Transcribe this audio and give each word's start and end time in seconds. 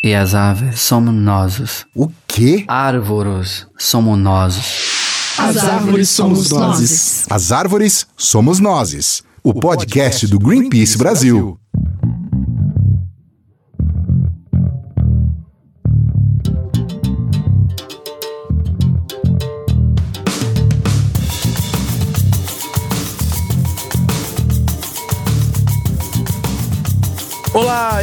E 0.00 0.14
as 0.14 0.32
aves 0.32 0.78
somos 0.78 1.12
nós. 1.12 1.84
O 1.92 2.08
quê? 2.24 2.64
Árvores 2.68 3.66
somos 3.76 4.16
nós. 4.16 4.56
As 5.36 5.56
árvores 5.56 6.08
somos 6.08 6.50
nós. 6.50 7.26
As 7.28 7.50
árvores 7.50 8.06
somos 8.16 8.60
nós. 8.60 9.24
O 9.42 9.52
podcast 9.52 10.28
do 10.28 10.38
Greenpeace 10.38 10.96
Brasil. 10.96 11.58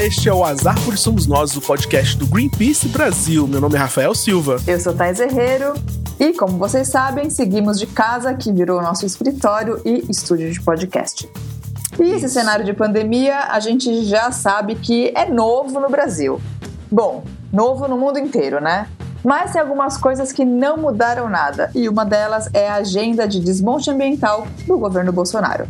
Este 0.06 0.30
é 0.30 0.34
o 0.34 0.46
As 0.46 0.68
Árvores 0.68 1.00
Somos 1.00 1.26
Nós, 1.26 1.58
o 1.58 1.62
podcast 1.62 2.16
do 2.16 2.28
Greenpeace 2.28 2.88
Brasil. 2.90 3.48
Meu 3.48 3.60
nome 3.60 3.74
é 3.74 3.80
Rafael 3.80 4.14
Silva. 4.14 4.58
Eu 4.68 4.80
sou 4.80 4.94
Thais 4.94 5.20
Herreiro 5.20 5.74
e, 6.20 6.32
como 6.32 6.60
vocês 6.60 6.90
sabem, 6.90 7.32
seguimos 7.32 7.80
de 7.80 7.88
casa, 7.88 8.36
que 8.36 8.52
virou 8.52 8.84
nosso 8.84 9.04
escritório 9.04 9.82
e 9.84 10.06
estúdio 10.08 10.54
de 10.54 10.62
podcast. 10.62 11.28
E 12.00 12.04
esse 12.04 12.30
cenário 12.30 12.64
de 12.64 12.72
pandemia, 12.72 13.48
a 13.50 13.60
gente 13.60 14.06
já 14.06 14.32
sabe 14.32 14.76
que 14.76 15.12
é 15.16 15.28
novo 15.28 15.80
no 15.80 15.90
Brasil. 15.90 16.40
Bom, 16.92 17.24
novo 17.52 17.88
no 17.88 17.98
mundo 17.98 18.20
inteiro, 18.20 18.62
né? 18.62 18.88
Mas 19.24 19.54
tem 19.54 19.62
algumas 19.62 19.98
coisas 19.98 20.32
que 20.32 20.46
não 20.46 20.78
mudaram 20.78 21.28
nada, 21.28 21.72
e 21.74 21.90
uma 21.90 22.06
delas 22.06 22.48
é 22.54 22.70
a 22.70 22.76
agenda 22.76 23.28
de 23.28 23.40
desmonte 23.40 23.90
ambiental 23.90 24.46
do 24.68 24.78
governo 24.78 25.12
Bolsonaro. 25.12 25.68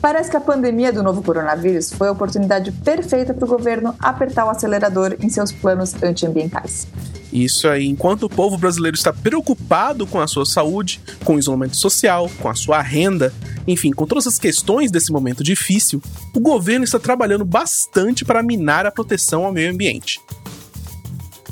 Parece 0.00 0.30
que 0.30 0.36
a 0.36 0.40
pandemia 0.40 0.92
do 0.92 1.02
novo 1.02 1.22
coronavírus 1.22 1.92
foi 1.92 2.08
a 2.08 2.12
oportunidade 2.12 2.70
perfeita 2.70 3.34
para 3.34 3.44
o 3.44 3.48
governo 3.48 3.94
apertar 3.98 4.44
o 4.46 4.50
acelerador 4.50 5.16
em 5.20 5.28
seus 5.28 5.50
planos 5.50 6.00
antiambientais. 6.02 6.86
Isso 7.32 7.68
aí, 7.68 7.86
enquanto 7.86 8.24
o 8.24 8.28
povo 8.28 8.56
brasileiro 8.56 8.96
está 8.96 9.12
preocupado 9.12 10.06
com 10.06 10.20
a 10.20 10.26
sua 10.26 10.46
saúde, 10.46 11.00
com 11.24 11.34
o 11.34 11.38
isolamento 11.38 11.76
social, 11.76 12.30
com 12.40 12.48
a 12.48 12.54
sua 12.54 12.80
renda, 12.80 13.32
enfim, 13.66 13.90
com 13.90 14.06
todas 14.06 14.26
as 14.26 14.38
questões 14.38 14.90
desse 14.90 15.12
momento 15.12 15.44
difícil, 15.44 16.00
o 16.34 16.40
governo 16.40 16.84
está 16.84 16.98
trabalhando 16.98 17.44
bastante 17.44 18.24
para 18.24 18.42
minar 18.42 18.86
a 18.86 18.90
proteção 18.90 19.44
ao 19.44 19.52
meio 19.52 19.70
ambiente. 19.70 20.20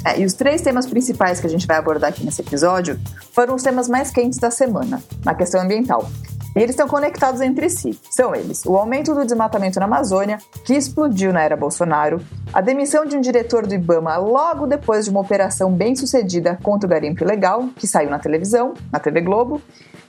É, 0.05 0.21
e 0.21 0.25
os 0.25 0.35
três 0.35 0.63
temas 0.63 0.87
principais 0.87 1.41
que 1.41 1.47
a 1.47 1.51
gente 1.51 1.67
vai 1.67 1.77
abordar 1.77 2.11
aqui 2.11 2.25
nesse 2.25 2.41
episódio 2.41 2.99
foram 3.33 3.57
os 3.57 3.63
temas 3.63 3.89
mais 3.89 4.11
quentes 4.11 4.39
da 4.39 4.53
semana, 4.53 5.03
na 5.25 5.35
questão 5.35 5.61
ambiental. 5.61 6.09
E 6.57 6.59
eles 6.59 6.71
estão 6.71 6.89
conectados 6.89 7.43
entre 7.43 7.69
si. 7.69 8.01
São 8.11 8.35
eles: 8.35 8.65
o 8.65 8.77
aumento 8.77 9.15
do 9.15 9.27
desmatamento 9.27 9.79
na 9.79 9.85
Amazônia, 9.85 10.39
que 10.65 10.73
explodiu 10.73 11.31
na 11.31 11.43
era 11.43 11.55
Bolsonaro, 11.55 12.21
a 12.53 12.63
demissão 12.63 13.05
de 13.05 13.15
um 13.15 13.21
diretor 13.21 13.67
do 13.67 13.75
Ibama 13.75 14.17
logo 14.17 14.67
depois 14.67 15.05
de 15.05 15.11
uma 15.11 15.21
operação 15.21 15.71
bem 15.71 15.95
sucedida 15.95 16.59
contra 16.63 16.87
o 16.87 16.91
garimpo 16.91 17.23
ilegal, 17.23 17.69
que 17.77 17.87
saiu 17.87 18.09
na 18.09 18.19
televisão, 18.19 18.73
na 18.91 18.99
TV 18.99 19.21
Globo, 19.21 19.61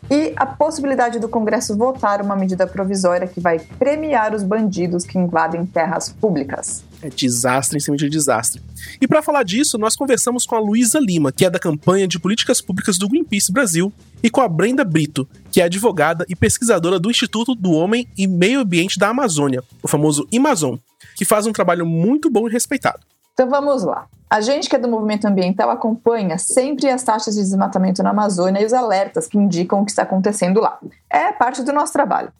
e 0.09 0.31
a 0.38 0.45
possibilidade 0.45 1.20
do 1.20 1.28
Congresso 1.28 1.75
votar 1.75 2.22
uma 2.22 2.36
medida 2.36 2.66
provisória 2.66 3.28
que 3.28 3.42
vai 3.42 3.59
premiar 3.59 4.34
os 4.34 4.42
bandidos 4.42 5.06
que 5.06 5.18
invadem 5.18 5.66
terras 5.66 6.08
públicas. 6.09 6.87
É 7.02 7.09
desastre 7.09 7.78
em 7.78 7.80
cima 7.80 7.95
de 7.95 8.09
desastre. 8.09 8.62
E 9.00 9.08
para 9.08 9.22
falar 9.22 9.44
disso, 9.44 9.78
nós 9.78 9.95
conversamos 9.95 10.45
com 10.45 10.56
a 10.56 10.59
Luísa 10.59 11.00
Lima, 11.00 11.31
que 11.31 11.45
é 11.45 11.50
da 11.50 11.59
campanha 11.59 12.08
de 12.08 12.20
políticas 12.20 12.59
públicas 12.59 12.98
do 12.98 13.08
Greenpeace 13.08 13.52
Brasil, 13.52 13.94
e 14.23 14.30
com 14.30 14.42
a 14.42 14.48
Brenda 14.48 14.84
Brito, 14.84 15.28
que 15.52 15.62
é 15.62 15.66
advogada 15.66 16.25
e 16.28 16.36
pesquisadora 16.36 17.00
do 17.00 17.12
Instituto 17.12 17.53
do 17.53 17.72
Homem 17.72 18.08
e 18.18 18.25
Meio 18.25 18.62
Ambiente 18.62 18.98
da 18.98 19.09
Amazônia, 19.09 19.64
o 19.84 19.88
famoso 19.88 20.28
Amazon, 20.36 20.78
que 21.16 21.25
faz 21.25 21.45
um 21.45 21.53
trabalho 21.53 21.86
muito 21.86 22.30
bom 22.30 22.48
e 22.48 22.52
respeitado. 22.52 23.00
Então 23.34 23.48
vamos 23.48 23.84
lá. 23.84 24.08
A 24.30 24.42
gente 24.42 24.68
que 24.68 24.75
é 24.75 24.80
do 24.80 24.90
movimento 24.90 25.25
ambiental 25.25 25.70
acompanha 25.70 26.38
sempre 26.38 26.90
as 26.90 27.03
taxas 27.03 27.36
de 27.36 27.42
desmatamento 27.42 28.03
na 28.03 28.09
Amazônia 28.09 28.62
e 28.62 28.66
os 28.66 28.73
alertas 28.73 29.28
que 29.28 29.38
indicam 29.38 29.81
o 29.81 29.86
que 29.86 29.92
está 29.92 30.03
acontecendo 30.03 30.59
lá. 30.59 30.80
É 31.09 31.31
parte 31.31 31.64
do 31.64 31.72
nosso 31.72 31.94
trabalho. 31.94 32.34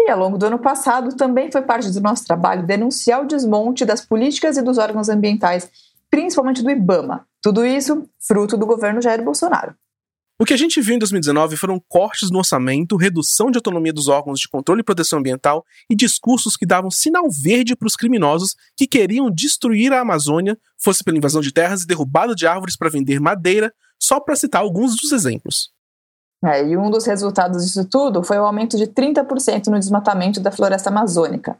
E 0.00 0.10
ao 0.10 0.18
longo 0.18 0.38
do 0.38 0.46
ano 0.46 0.58
passado 0.58 1.16
também 1.16 1.50
foi 1.50 1.62
parte 1.62 1.90
do 1.90 2.00
nosso 2.00 2.24
trabalho 2.24 2.66
denunciar 2.66 3.22
o 3.22 3.26
desmonte 3.26 3.84
das 3.84 4.04
políticas 4.04 4.56
e 4.56 4.62
dos 4.62 4.78
órgãos 4.78 5.08
ambientais, 5.08 5.70
principalmente 6.10 6.62
do 6.62 6.70
IBAMA. 6.70 7.26
Tudo 7.42 7.64
isso 7.64 8.08
fruto 8.18 8.56
do 8.56 8.66
governo 8.66 9.02
Jair 9.02 9.22
Bolsonaro. 9.22 9.74
O 10.40 10.44
que 10.44 10.54
a 10.54 10.56
gente 10.56 10.80
viu 10.80 10.94
em 10.94 10.98
2019 11.00 11.56
foram 11.56 11.82
cortes 11.88 12.30
no 12.30 12.38
orçamento, 12.38 12.96
redução 12.96 13.50
de 13.50 13.58
autonomia 13.58 13.92
dos 13.92 14.06
órgãos 14.06 14.38
de 14.38 14.48
controle 14.48 14.82
e 14.82 14.84
proteção 14.84 15.18
ambiental 15.18 15.64
e 15.90 15.96
discursos 15.96 16.56
que 16.56 16.64
davam 16.64 16.92
sinal 16.92 17.28
verde 17.28 17.74
para 17.74 17.88
os 17.88 17.96
criminosos 17.96 18.54
que 18.76 18.86
queriam 18.86 19.28
destruir 19.32 19.92
a 19.92 20.00
Amazônia, 20.00 20.56
fosse 20.80 21.02
pela 21.02 21.18
invasão 21.18 21.40
de 21.40 21.52
terras 21.52 21.82
e 21.82 21.88
derrubada 21.88 22.36
de 22.36 22.46
árvores 22.46 22.76
para 22.76 22.88
vender 22.88 23.18
madeira, 23.18 23.74
só 24.00 24.20
para 24.20 24.36
citar 24.36 24.62
alguns 24.62 24.94
dos 24.94 25.10
exemplos. 25.10 25.72
É, 26.44 26.64
e 26.64 26.76
um 26.76 26.90
dos 26.90 27.04
resultados 27.04 27.64
disso 27.64 27.84
tudo 27.84 28.22
foi 28.22 28.38
o 28.38 28.44
aumento 28.44 28.76
de 28.76 28.86
30% 28.86 29.66
no 29.66 29.78
desmatamento 29.78 30.40
da 30.40 30.52
floresta 30.52 30.88
amazônica. 30.88 31.56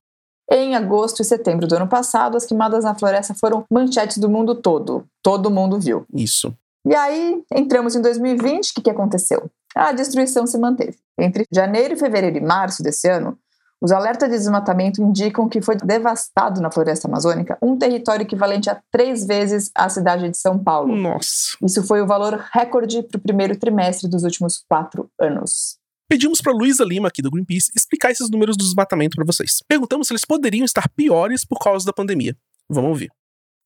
Em 0.51 0.75
agosto 0.75 1.21
e 1.21 1.25
setembro 1.25 1.67
do 1.67 1.77
ano 1.77 1.89
passado, 1.89 2.37
as 2.37 2.47
queimadas 2.47 2.85
na 2.85 2.95
floresta 2.95 3.35
foram 3.35 3.65
manchetes 3.71 4.19
do 4.19 4.31
mundo 4.31 4.55
todo. 4.55 5.05
Todo 5.23 5.51
mundo 5.51 5.79
viu. 5.79 6.07
Isso. 6.15 6.55
E 6.87 6.95
aí, 6.95 7.43
entramos 7.53 7.95
em 7.95 8.01
2020, 8.01 8.71
o 8.71 8.75
que, 8.75 8.83
que 8.83 8.91
aconteceu? 8.91 9.51
A 9.75 9.93
destruição 9.93 10.47
se 10.47 10.57
manteve. 10.57 10.97
Entre 11.19 11.45
janeiro, 11.53 11.99
fevereiro 11.99 12.39
e 12.39 12.41
março 12.41 12.83
desse 12.83 13.09
ano, 13.09 13.37
os 13.81 13.93
alertas 13.93 14.29
de 14.29 14.37
desmatamento 14.37 15.01
indicam 15.01 15.49
que 15.49 15.61
foi 15.61 15.77
devastado 15.77 16.61
na 16.61 16.71
floresta 16.71 17.07
amazônica 17.07 17.57
um 17.63 17.77
território 17.77 18.25
equivalente 18.25 18.69
a 18.69 18.81
três 18.91 19.27
vezes 19.27 19.71
a 19.75 19.89
cidade 19.89 20.29
de 20.29 20.37
São 20.37 20.59
Paulo. 20.59 20.97
Nossa. 20.97 21.57
Isso 21.63 21.83
foi 21.85 22.03
o 22.03 22.07
valor 22.07 22.45
recorde 22.53 23.03
para 23.03 23.19
o 23.19 23.23
primeiro 23.23 23.57
trimestre 23.57 24.09
dos 24.09 24.25
últimos 24.25 24.65
quatro 24.69 25.09
anos. 25.21 25.79
Pedimos 26.09 26.41
para 26.41 26.53
Luísa 26.53 26.85
Lima, 26.85 27.09
aqui 27.09 27.21
do 27.21 27.31
Greenpeace, 27.31 27.71
explicar 27.77 28.11
esses 28.11 28.31
números 28.31 28.57
do 28.57 28.65
desmatamento 28.65 29.15
para 29.15 29.27
vocês. 29.27 29.63
Perguntamos 29.69 30.07
se 30.07 30.13
eles 30.13 30.25
poderiam 30.25 30.65
estar 30.65 30.89
piores 30.89 31.45
por 31.45 31.59
causa 31.59 31.85
da 31.85 31.93
pandemia. 31.93 32.35
Vamos 32.69 32.91
ouvir. 32.91 33.11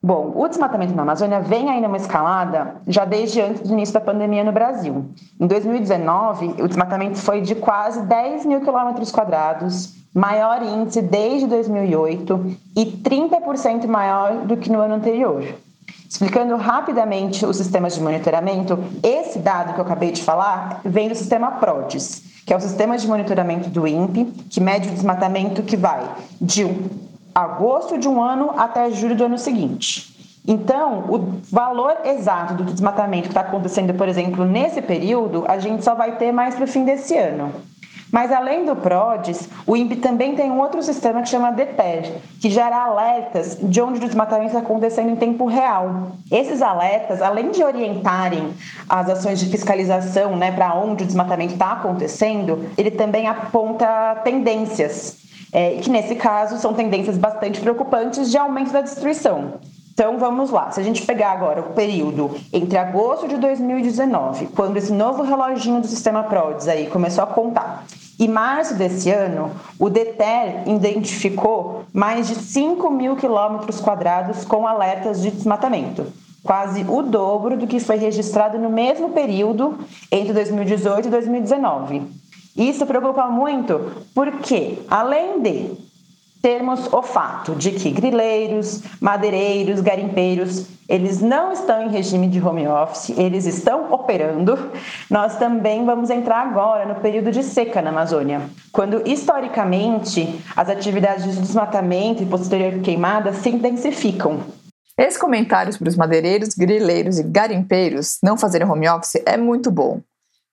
Bom, 0.05 0.33
o 0.35 0.49
desmatamento 0.49 0.93
na 0.95 1.03
Amazônia 1.03 1.41
vem 1.41 1.71
aí 1.71 1.81
numa 1.81 1.97
escalada 1.97 2.83
já 2.89 3.05
desde 3.05 3.41
antes 3.41 3.63
do 3.63 3.73
início 3.73 3.95
da 3.95 4.01
pandemia 4.01 4.43
no 4.43 4.51
Brasil. 4.51 5.09
Em 5.41 5.47
2019, 5.47 6.61
o 6.61 6.67
desmatamento 6.67 7.19
foi 7.19 7.41
de 7.41 7.55
quase 7.55 8.05
10 8.07 8.45
mil 8.45 8.61
quilômetros 8.61 9.13
quadrados, 9.13 10.02
maior 10.15 10.63
índice 10.63 11.01
desde 11.01 11.47
2008 11.47 12.57
e 12.77 12.85
30% 12.85 13.87
maior 13.87 14.47
do 14.47 14.57
que 14.57 14.71
no 14.71 14.81
ano 14.81 14.95
anterior. 14.95 15.45
Explicando 16.09 16.57
rapidamente 16.57 17.47
os 17.47 17.57
sistemas 17.57 17.95
de 17.95 18.03
monitoramento, 18.03 18.79
esse 19.03 19.39
dado 19.39 19.73
que 19.73 19.81
eu 19.81 19.85
acabei 19.85 20.13
de 20.13 20.23
falar 20.23 20.83
vem 20.85 21.09
do 21.09 21.15
sistema 21.15 21.53
PRODES, 21.53 22.23
que 22.45 22.53
é 22.53 22.57
o 22.57 22.61
sistema 22.61 22.99
de 22.99 23.09
monitoramento 23.09 23.71
do 23.71 23.87
INPE, 23.87 24.27
que 24.51 24.61
mede 24.61 24.89
o 24.89 24.93
desmatamento 24.93 25.63
que 25.63 25.77
vai 25.77 26.07
de 26.39 26.67
agosto 27.35 27.97
de 27.97 28.07
um 28.07 28.23
ano 28.23 28.51
até 28.59 28.91
julho 28.91 29.17
do 29.17 29.25
ano 29.25 29.39
seguinte. 29.39 30.13
Então, 30.47 31.05
o 31.09 31.41
valor 31.51 31.99
exato 32.05 32.55
do 32.55 32.65
desmatamento 32.65 33.25
que 33.25 33.29
está 33.29 33.43
acontecendo, 33.43 33.95
por 33.95 34.09
exemplo, 34.09 34.45
nesse 34.45 34.83
período, 34.83 35.45
a 35.49 35.59
gente 35.59 35.85
só 35.85 35.95
vai 35.95 36.17
ter 36.17 36.33
mais 36.33 36.55
para 36.55 36.65
o 36.65 36.69
fim 36.69 36.85
desse 36.85 37.17
ano. 37.17 37.53
Mas 38.13 38.31
além 38.31 38.67
do 38.67 38.77
PRODES, 38.77 39.49
o 39.67 39.75
INPE 39.75 39.97
também 39.97 40.37
tem 40.37 40.51
um 40.51 40.61
outro 40.61 40.83
sistema 40.83 41.23
que 41.23 41.31
chama 41.31 41.51
DETER, 41.51 42.21
que 42.39 42.51
gera 42.51 42.85
alertas 42.85 43.57
de 43.59 43.81
onde 43.81 43.99
o 43.99 44.07
desmatamento 44.07 44.49
está 44.49 44.59
acontecendo 44.59 45.09
em 45.09 45.17
tempo 45.17 45.47
real. 45.47 46.13
Esses 46.31 46.61
alertas, 46.61 47.23
além 47.23 47.51
de 47.51 47.65
orientarem 47.65 48.53
as 48.87 49.09
ações 49.09 49.41
de 49.41 49.47
fiscalização 49.47 50.37
né, 50.37 50.53
para 50.53 50.75
onde 50.75 51.05
o 51.05 51.07
desmatamento 51.07 51.55
está 51.55 51.73
acontecendo, 51.73 52.69
ele 52.77 52.91
também 52.91 53.27
aponta 53.27 54.21
tendências 54.23 55.23
é, 55.51 55.77
que 55.77 55.91
nesse 55.91 56.15
caso 56.15 56.59
são 56.59 56.73
tendências 56.73 57.19
bastante 57.19 57.61
preocupantes 57.61 58.31
de 58.31 58.39
aumento 58.39 58.73
da 58.73 58.81
destruição. 58.81 59.55
Então 59.93 60.17
vamos 60.17 60.51
lá, 60.51 60.71
se 60.71 60.81
a 60.81 60.83
gente 60.83 61.05
pegar 61.05 61.33
agora 61.33 61.61
o 61.61 61.75
período 61.75 62.31
entre 62.51 62.79
agosto 62.79 63.29
de 63.29 63.37
2019, 63.37 64.47
quando 64.57 64.79
esse 64.79 64.91
novo 64.91 65.23
reloginho 65.23 65.83
do 65.83 65.87
sistema 65.87 66.23
PRODES 66.23 66.67
aí 66.67 66.87
começou 66.87 67.23
a 67.23 67.27
contar, 67.27 67.85
e 68.19 68.27
março 68.27 68.75
desse 68.75 69.11
ano, 69.11 69.51
o 69.79 69.91
DETER 69.91 70.67
identificou 70.67 71.85
mais 71.93 72.27
de 72.27 72.37
5 72.37 72.91
mil 72.91 73.17
quilômetros 73.17 73.81
quadrados 73.81 74.47
com 74.47 74.67
alertas 74.67 75.21
de 75.21 75.31
desmatamento, 75.31 76.07
quase 76.43 76.87
o 76.89 77.03
dobro 77.03 77.59
do 77.59 77.67
que 77.67 77.79
foi 77.79 77.97
registrado 77.97 78.59
no 78.59 78.71
mesmo 78.71 79.11
período 79.11 79.79
entre 80.11 80.33
2018 80.33 81.09
e 81.09 81.11
2019. 81.11 82.03
Isso 82.57 82.87
preocupa 82.87 83.27
muito 83.27 84.05
porque, 84.15 84.79
além 84.89 85.41
de 85.41 85.92
termos 86.43 86.93
o 86.93 87.01
fato 87.01 87.55
de 87.55 87.71
que 87.71 87.91
grileiros, 87.93 88.83
madeireiros, 89.01 89.81
garimpeiros, 89.81 90.67
eles 90.89 91.23
não 91.23 91.53
estão 91.53 91.85
em 91.85 91.91
regime 91.91 92.27
de 92.27 92.45
home 92.45 92.67
office, 92.67 93.17
eles 93.17 93.47
estão 93.47 93.93
operando. 93.93 94.73
Nós 95.09 95.39
também 95.39 95.87
vamos 95.87 96.11
entrar 96.11 96.45
agora 96.45 96.85
no 96.85 96.97
período 96.97 97.31
de 97.31 97.45
seca 97.45 97.81
na 97.81 97.91
Amazônia, 97.91 98.43
quando 98.73 99.09
historicamente 99.09 100.43
as 100.57 100.69
atividades 100.69 101.25
de 101.25 101.41
desmatamento 101.41 102.23
e 102.23 102.27
posterior 102.27 102.81
queimada 102.81 103.33
se 103.33 103.49
intensificam. 103.49 104.41
Esse 104.99 105.19
comentário 105.19 105.77
para 105.79 105.89
os 105.89 105.97
madeireiros, 105.97 106.55
grileiros 106.55 107.19
e 107.19 107.23
garimpeiros 107.23 108.19
não 108.23 108.37
fazerem 108.37 108.69
home 108.69 108.89
office 108.89 109.23
é 109.25 109.37
muito 109.37 109.71
bom. 109.71 110.01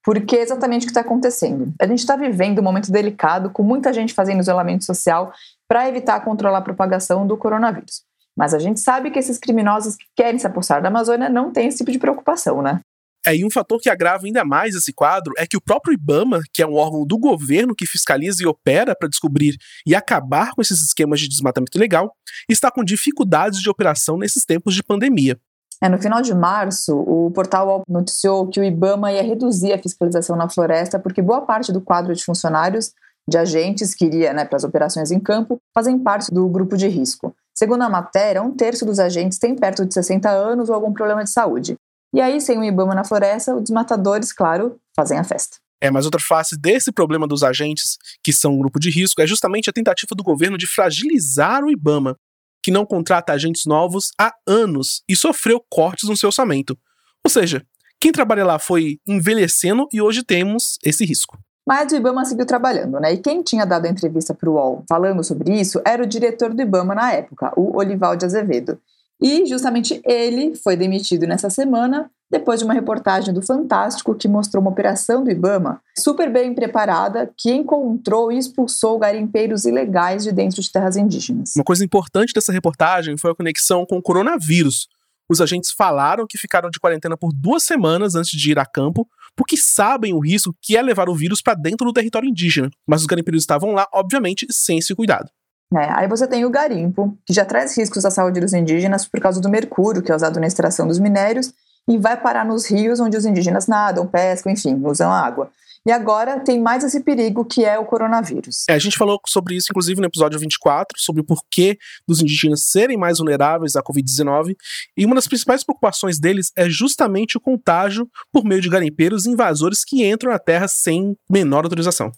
Porque 0.01 0.37
é 0.37 0.41
exatamente 0.41 0.83
o 0.83 0.85
que 0.85 0.91
está 0.91 1.01
acontecendo. 1.01 1.73
A 1.79 1.85
gente 1.85 1.99
está 1.99 2.15
vivendo 2.15 2.59
um 2.59 2.63
momento 2.63 2.89
delicado, 2.89 3.49
com 3.49 3.63
muita 3.63 3.91
gente 3.91 4.13
fazendo 4.13 4.39
isolamento 4.39 4.85
social 4.85 5.33
para 5.69 5.87
evitar 5.87 6.19
controlar 6.21 6.57
a 6.57 6.63
propagação 6.63 7.27
do 7.27 7.37
coronavírus. 7.37 8.01
Mas 8.35 8.53
a 8.53 8.59
gente 8.59 8.79
sabe 8.79 9.11
que 9.11 9.19
esses 9.19 9.37
criminosos 9.37 9.95
que 9.95 10.05
querem 10.15 10.39
se 10.39 10.47
apossar 10.47 10.81
da 10.81 10.87
Amazônia 10.87 11.29
não 11.29 11.51
têm 11.51 11.67
esse 11.67 11.77
tipo 11.77 11.91
de 11.91 11.99
preocupação, 11.99 12.61
né? 12.61 12.79
É, 13.27 13.35
e 13.35 13.45
um 13.45 13.49
fator 13.49 13.79
que 13.79 13.89
agrava 13.89 14.25
ainda 14.25 14.45
mais 14.45 14.75
esse 14.75 14.93
quadro 14.93 15.33
é 15.37 15.45
que 15.45 15.57
o 15.57 15.61
próprio 15.61 15.93
IBAMA, 15.93 16.39
que 16.53 16.63
é 16.63 16.67
um 16.67 16.75
órgão 16.75 17.05
do 17.05 17.17
governo 17.17 17.75
que 17.75 17.85
fiscaliza 17.85 18.41
e 18.41 18.47
opera 18.47 18.95
para 18.97 19.09
descobrir 19.09 19.57
e 19.85 19.93
acabar 19.93 20.53
com 20.53 20.61
esses 20.61 20.81
esquemas 20.81 21.19
de 21.19 21.27
desmatamento 21.27 21.77
ilegal, 21.77 22.13
está 22.47 22.71
com 22.71 22.83
dificuldades 22.83 23.61
de 23.61 23.69
operação 23.69 24.17
nesses 24.17 24.45
tempos 24.45 24.73
de 24.73 24.81
pandemia. 24.81 25.37
É, 25.81 25.87
no 25.87 25.97
final 25.97 26.21
de 26.21 26.33
março, 26.33 26.93
o 26.97 27.31
portal 27.31 27.83
noticiou 27.87 28.47
que 28.47 28.59
o 28.59 28.63
IBAMA 28.63 29.11
ia 29.13 29.23
reduzir 29.23 29.73
a 29.73 29.77
fiscalização 29.77 30.35
na 30.35 30.49
floresta 30.49 30.99
porque 30.99 31.21
boa 31.21 31.41
parte 31.41 31.71
do 31.71 31.81
quadro 31.81 32.13
de 32.13 32.23
funcionários, 32.23 32.93
de 33.29 33.37
agentes 33.37 33.95
que 33.95 34.05
iria 34.05 34.33
né, 34.33 34.43
para 34.43 34.57
as 34.57 34.63
operações 34.63 35.11
em 35.11 35.19
campo, 35.19 35.61
fazem 35.73 35.97
parte 35.97 36.33
do 36.33 36.47
grupo 36.47 36.75
de 36.75 36.87
risco. 36.87 37.33
Segundo 37.55 37.83
a 37.83 37.89
matéria, 37.89 38.41
um 38.41 38.51
terço 38.51 38.85
dos 38.85 38.99
agentes 38.99 39.37
tem 39.37 39.55
perto 39.55 39.85
de 39.85 39.93
60 39.93 40.29
anos 40.29 40.69
ou 40.69 40.75
algum 40.75 40.91
problema 40.91 41.23
de 41.23 41.29
saúde. 41.29 41.77
E 42.13 42.19
aí, 42.19 42.41
sem 42.41 42.57
o 42.57 42.63
IBAMA 42.63 42.95
na 42.95 43.03
floresta, 43.03 43.55
os 43.55 43.69
matadores, 43.69 44.33
claro, 44.33 44.79
fazem 44.95 45.17
a 45.17 45.23
festa. 45.23 45.57
É, 45.81 45.89
mas 45.89 46.05
outra 46.05 46.19
face 46.19 46.57
desse 46.59 46.91
problema 46.91 47.27
dos 47.27 47.43
agentes, 47.43 47.97
que 48.23 48.33
são 48.33 48.53
um 48.53 48.59
grupo 48.59 48.79
de 48.79 48.89
risco, 48.89 49.21
é 49.21 49.27
justamente 49.27 49.69
a 49.69 49.73
tentativa 49.73 50.13
do 50.15 50.23
governo 50.23 50.57
de 50.57 50.67
fragilizar 50.67 51.63
o 51.63 51.69
IBAMA, 51.69 52.17
que 52.63 52.71
não 52.71 52.85
contrata 52.85 53.31
agentes 53.31 53.65
novos 53.65 54.11
há 54.19 54.33
anos 54.45 55.03
e 55.07 55.15
sofreu 55.15 55.63
cortes 55.69 56.09
no 56.09 56.17
seu 56.17 56.27
orçamento. 56.27 56.77
Ou 57.23 57.29
seja, 57.29 57.65
quem 57.99 58.11
trabalha 58.11 58.45
lá 58.45 58.59
foi 58.59 58.99
envelhecendo 59.07 59.87
e 59.93 60.01
hoje 60.01 60.23
temos 60.23 60.77
esse 60.83 61.05
risco. 61.05 61.37
Mas 61.69 61.91
o 61.91 61.95
Ibama 61.95 62.25
seguiu 62.25 62.47
trabalhando, 62.47 62.99
né? 62.99 63.13
E 63.13 63.17
quem 63.19 63.43
tinha 63.43 63.63
dado 63.63 63.85
a 63.85 63.89
entrevista 63.89 64.33
para 64.33 64.49
o 64.49 64.53
UOL 64.53 64.83
falando 64.89 65.23
sobre 65.23 65.53
isso 65.53 65.79
era 65.85 66.01
o 66.01 66.07
diretor 66.07 66.51
do 66.51 66.59
Ibama 66.59 66.95
na 66.95 67.13
época, 67.13 67.53
o 67.55 67.77
Olivaldo 67.77 68.25
Azevedo. 68.25 68.79
E 69.21 69.45
justamente 69.45 70.01
ele 70.03 70.55
foi 70.55 70.75
demitido 70.75 71.27
nessa 71.27 71.47
semana, 71.47 72.09
depois 72.27 72.59
de 72.59 72.65
uma 72.65 72.73
reportagem 72.73 73.31
do 73.31 73.43
Fantástico 73.43 74.15
que 74.15 74.27
mostrou 74.27 74.63
uma 74.63 74.71
operação 74.71 75.23
do 75.23 75.29
Ibama 75.29 75.79
super 75.95 76.33
bem 76.33 76.55
preparada 76.55 77.31
que 77.37 77.51
encontrou 77.51 78.31
e 78.31 78.39
expulsou 78.39 78.97
garimpeiros 78.97 79.65
ilegais 79.65 80.23
de 80.23 80.31
dentro 80.31 80.59
de 80.59 80.71
terras 80.71 80.97
indígenas. 80.97 81.55
Uma 81.55 81.63
coisa 81.63 81.85
importante 81.85 82.33
dessa 82.33 82.51
reportagem 82.51 83.15
foi 83.15 83.29
a 83.29 83.35
conexão 83.35 83.85
com 83.85 83.99
o 83.99 84.01
coronavírus. 84.01 84.87
Os 85.29 85.39
agentes 85.39 85.69
falaram 85.71 86.25
que 86.27 86.39
ficaram 86.39 86.71
de 86.71 86.79
quarentena 86.79 87.15
por 87.15 87.31
duas 87.31 87.61
semanas 87.61 88.15
antes 88.15 88.31
de 88.31 88.49
ir 88.49 88.57
a 88.57 88.65
campo, 88.65 89.07
porque 89.39 89.55
sabem 89.55 90.13
o 90.13 90.19
risco 90.19 90.53
que 90.61 90.75
é 90.75 90.81
levar 90.81 91.07
o 91.07 91.15
vírus 91.15 91.41
para 91.41 91.53
dentro 91.53 91.87
do 91.87 91.93
território 91.93 92.27
indígena. 92.27 92.69
Mas 92.85 92.99
os 92.99 93.07
garimpeiros 93.07 93.41
estavam 93.41 93.71
lá, 93.71 93.87
obviamente, 93.93 94.45
sem 94.51 94.79
esse 94.79 94.93
cuidado. 94.93 95.29
É, 95.73 95.89
aí 95.97 96.09
você 96.09 96.27
tem 96.27 96.43
o 96.43 96.49
garimpo, 96.49 97.17
que 97.25 97.31
já 97.31 97.45
traz 97.45 97.77
riscos 97.77 98.03
à 98.03 98.11
saúde 98.11 98.41
dos 98.41 98.53
indígenas 98.53 99.07
por 99.07 99.21
causa 99.21 99.39
do 99.39 99.47
mercúrio 99.47 100.01
que 100.01 100.11
é 100.11 100.15
usado 100.15 100.41
na 100.41 100.47
extração 100.47 100.85
dos 100.85 100.99
minérios 100.99 101.53
e 101.87 101.97
vai 101.97 102.19
parar 102.19 102.43
nos 102.43 102.69
rios 102.69 102.99
onde 102.99 103.15
os 103.15 103.25
indígenas 103.25 103.65
nadam, 103.65 104.05
pescam, 104.05 104.51
enfim, 104.51 104.75
usam 104.83 105.09
água. 105.09 105.49
E 105.85 105.91
agora 105.91 106.39
tem 106.39 106.59
mais 106.61 106.83
esse 106.83 107.01
perigo 107.01 107.45
que 107.45 107.63
é 107.63 107.79
o 107.79 107.85
coronavírus. 107.85 108.65
É, 108.69 108.73
a 108.73 108.79
gente 108.79 108.97
falou 108.97 109.19
sobre 109.27 109.55
isso, 109.55 109.67
inclusive, 109.71 109.99
no 109.99 110.07
episódio 110.07 110.39
24, 110.39 110.99
sobre 110.99 111.21
o 111.21 111.25
porquê 111.25 111.77
dos 112.07 112.21
indígenas 112.21 112.63
serem 112.65 112.97
mais 112.97 113.17
vulneráveis 113.17 113.75
à 113.75 113.81
Covid-19. 113.81 114.55
E 114.97 115.05
uma 115.05 115.15
das 115.15 115.27
principais 115.27 115.63
preocupações 115.63 116.19
deles 116.19 116.51
é 116.55 116.69
justamente 116.69 117.37
o 117.37 117.41
contágio 117.41 118.07
por 118.31 118.43
meio 118.43 118.61
de 118.61 118.69
garimpeiros 118.69 119.25
invasores 119.25 119.83
que 119.85 120.05
entram 120.05 120.31
na 120.31 120.39
terra 120.39 120.67
sem 120.67 121.15
menor 121.29 121.63
autorização. 121.63 122.11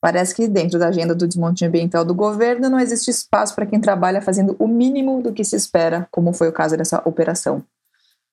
Parece 0.00 0.34
que 0.34 0.48
dentro 0.48 0.80
da 0.80 0.88
agenda 0.88 1.14
do 1.14 1.28
desmonte 1.28 1.64
ambiental 1.64 2.04
do 2.04 2.12
governo 2.12 2.68
não 2.68 2.80
existe 2.80 3.08
espaço 3.08 3.54
para 3.54 3.66
quem 3.66 3.80
trabalha 3.80 4.20
fazendo 4.20 4.56
o 4.58 4.66
mínimo 4.66 5.22
do 5.22 5.32
que 5.32 5.44
se 5.44 5.54
espera, 5.54 6.08
como 6.10 6.32
foi 6.32 6.48
o 6.48 6.52
caso 6.52 6.76
dessa 6.76 7.00
operação 7.04 7.64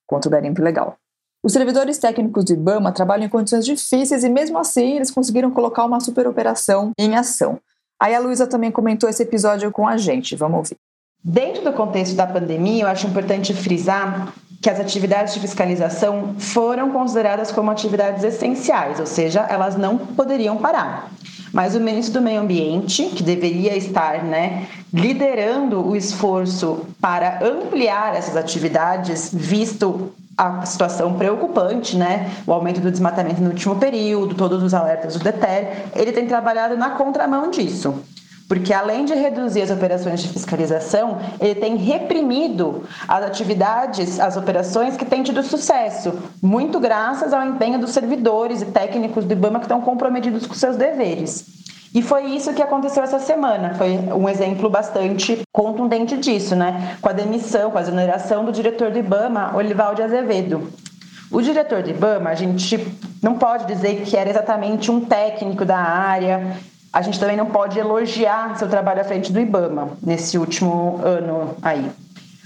contra 0.08 0.28
o 0.28 0.32
garimpo 0.32 0.60
ilegal. 0.60 0.98
Os 1.42 1.54
servidores 1.54 1.98
técnicos 1.98 2.44
do 2.44 2.54
IBAMA 2.54 2.92
trabalham 2.92 3.26
em 3.26 3.30
condições 3.30 3.66
difíceis 3.66 4.24
e, 4.24 4.30
mesmo 4.30 4.58
assim, 4.58 4.98
eles 4.98 5.10
conseguiram 5.10 5.50
colocar 5.50 5.86
uma 5.86 6.02
superoperação 6.02 6.92
em 6.98 7.16
ação. 7.16 7.60
Aí 8.00 8.14
a 8.14 8.20
Luísa 8.20 8.46
também 8.46 8.72
comentou 8.72 9.10
esse 9.10 9.24
episódio 9.24 9.72
com 9.72 9.88
a 9.88 9.96
gente. 9.96 10.36
Vamos 10.36 10.58
ouvir. 10.58 10.78
Dentro 11.24 11.64
do 11.64 11.74
contexto 11.74 12.16
da 12.16 12.28
pandemia, 12.28 12.84
eu 12.84 12.88
acho 12.88 13.08
importante 13.08 13.54
frisar 13.54 14.34
que 14.62 14.70
as 14.70 14.80
atividades 14.80 15.34
de 15.34 15.40
fiscalização 15.40 16.36
foram 16.38 16.92
consideradas 16.92 17.52
como 17.52 17.72
atividades 17.72 18.24
essenciais, 18.24 19.00
ou 19.00 19.06
seja, 19.06 19.42
elas 19.50 19.78
não 19.78 19.98
poderiam 19.98 20.58
parar. 20.58 21.10
Mas 21.54 21.76
o 21.76 21.80
ministro 21.80 22.20
do 22.20 22.22
Meio 22.22 22.42
Ambiente, 22.42 23.06
que 23.06 23.24
deveria 23.24 23.76
estar 23.76 24.24
né, 24.24 24.68
liderando 24.94 25.86
o 25.86 25.96
esforço 25.96 26.86
para 27.02 27.40
ampliar 27.44 28.16
essas 28.16 28.36
atividades, 28.36 29.32
visto 29.34 30.12
a 30.40 30.66
situação 30.66 31.16
preocupante, 31.16 31.98
né? 31.98 32.32
O 32.48 32.54
aumento 32.54 32.80
do 32.80 32.90
desmatamento 32.90 33.42
no 33.42 33.50
último 33.50 33.76
período, 33.76 34.36
todos 34.36 34.64
os 34.64 34.74
alertas 34.74 35.18
do 35.18 35.20
DETER, 35.20 35.88
ele 35.94 36.14
tem 36.14 36.26
trabalhado 36.26 36.78
na 36.78 36.92
contramão 36.92 37.52
disso 37.52 38.02
porque 38.48 38.74
além 38.74 39.06
de 39.06 39.14
reduzir 39.14 39.62
as 39.62 39.70
operações 39.70 40.24
de 40.24 40.28
fiscalização, 40.28 41.20
ele 41.40 41.54
tem 41.54 41.76
reprimido 41.76 42.84
as 43.08 43.24
atividades, 43.24 44.20
as 44.20 44.36
operações 44.36 44.98
que 44.98 45.06
têm 45.06 45.22
tido 45.22 45.44
sucesso, 45.44 46.18
muito 46.42 46.80
graças 46.80 47.32
ao 47.32 47.46
empenho 47.46 47.78
dos 47.78 47.92
servidores 47.92 48.64
e 48.64 48.66
técnicos 48.66 49.24
do 49.24 49.34
IBAMA 49.34 49.60
que 49.60 49.66
estão 49.66 49.82
comprometidos 49.82 50.48
com 50.48 50.56
seus 50.56 50.76
deveres. 50.76 51.59
E 51.94 52.02
foi 52.02 52.26
isso 52.28 52.54
que 52.54 52.62
aconteceu 52.62 53.04
essa 53.04 53.20
semana. 53.20 53.74
Foi 53.74 53.98
um 54.14 54.30
exemplo 54.30 54.70
bastante 54.70 55.42
contundente 55.52 56.18
disso, 56.18 56.56
né? 56.56 56.98
Com 57.02 57.10
a 57.10 57.14
demissão, 57.14 57.72
com 57.72 57.78
a 57.78 57.82
exoneração 57.82 58.46
do 58.46 58.52
diretor 58.52 58.92
do 58.92 59.00
IBAMA, 59.00 59.56
Olivaldo 59.56 60.04
Azevedo. 60.04 60.72
O 61.32 61.42
diretor 61.42 61.82
do 61.82 61.90
IBAMA, 61.90 62.30
a 62.30 62.36
gente 62.36 62.88
não 63.22 63.36
pode 63.36 63.66
dizer 63.66 64.02
que 64.02 64.16
era 64.16 64.30
exatamente 64.30 64.92
um 64.92 65.02
técnico 65.02 65.66
da 65.66 65.78
área, 65.78 66.58
a 66.92 67.02
gente 67.02 67.20
também 67.20 67.38
não 67.38 67.48
pode 67.48 67.78
elogiar 67.78 68.58
seu 68.58 68.68
trabalho 68.68 69.02
à 69.02 69.04
frente 69.04 69.32
do 69.32 69.40
IBAMA 69.40 69.90
nesse 70.02 70.38
último 70.38 71.00
ano 71.04 71.56
aí. 71.62 71.90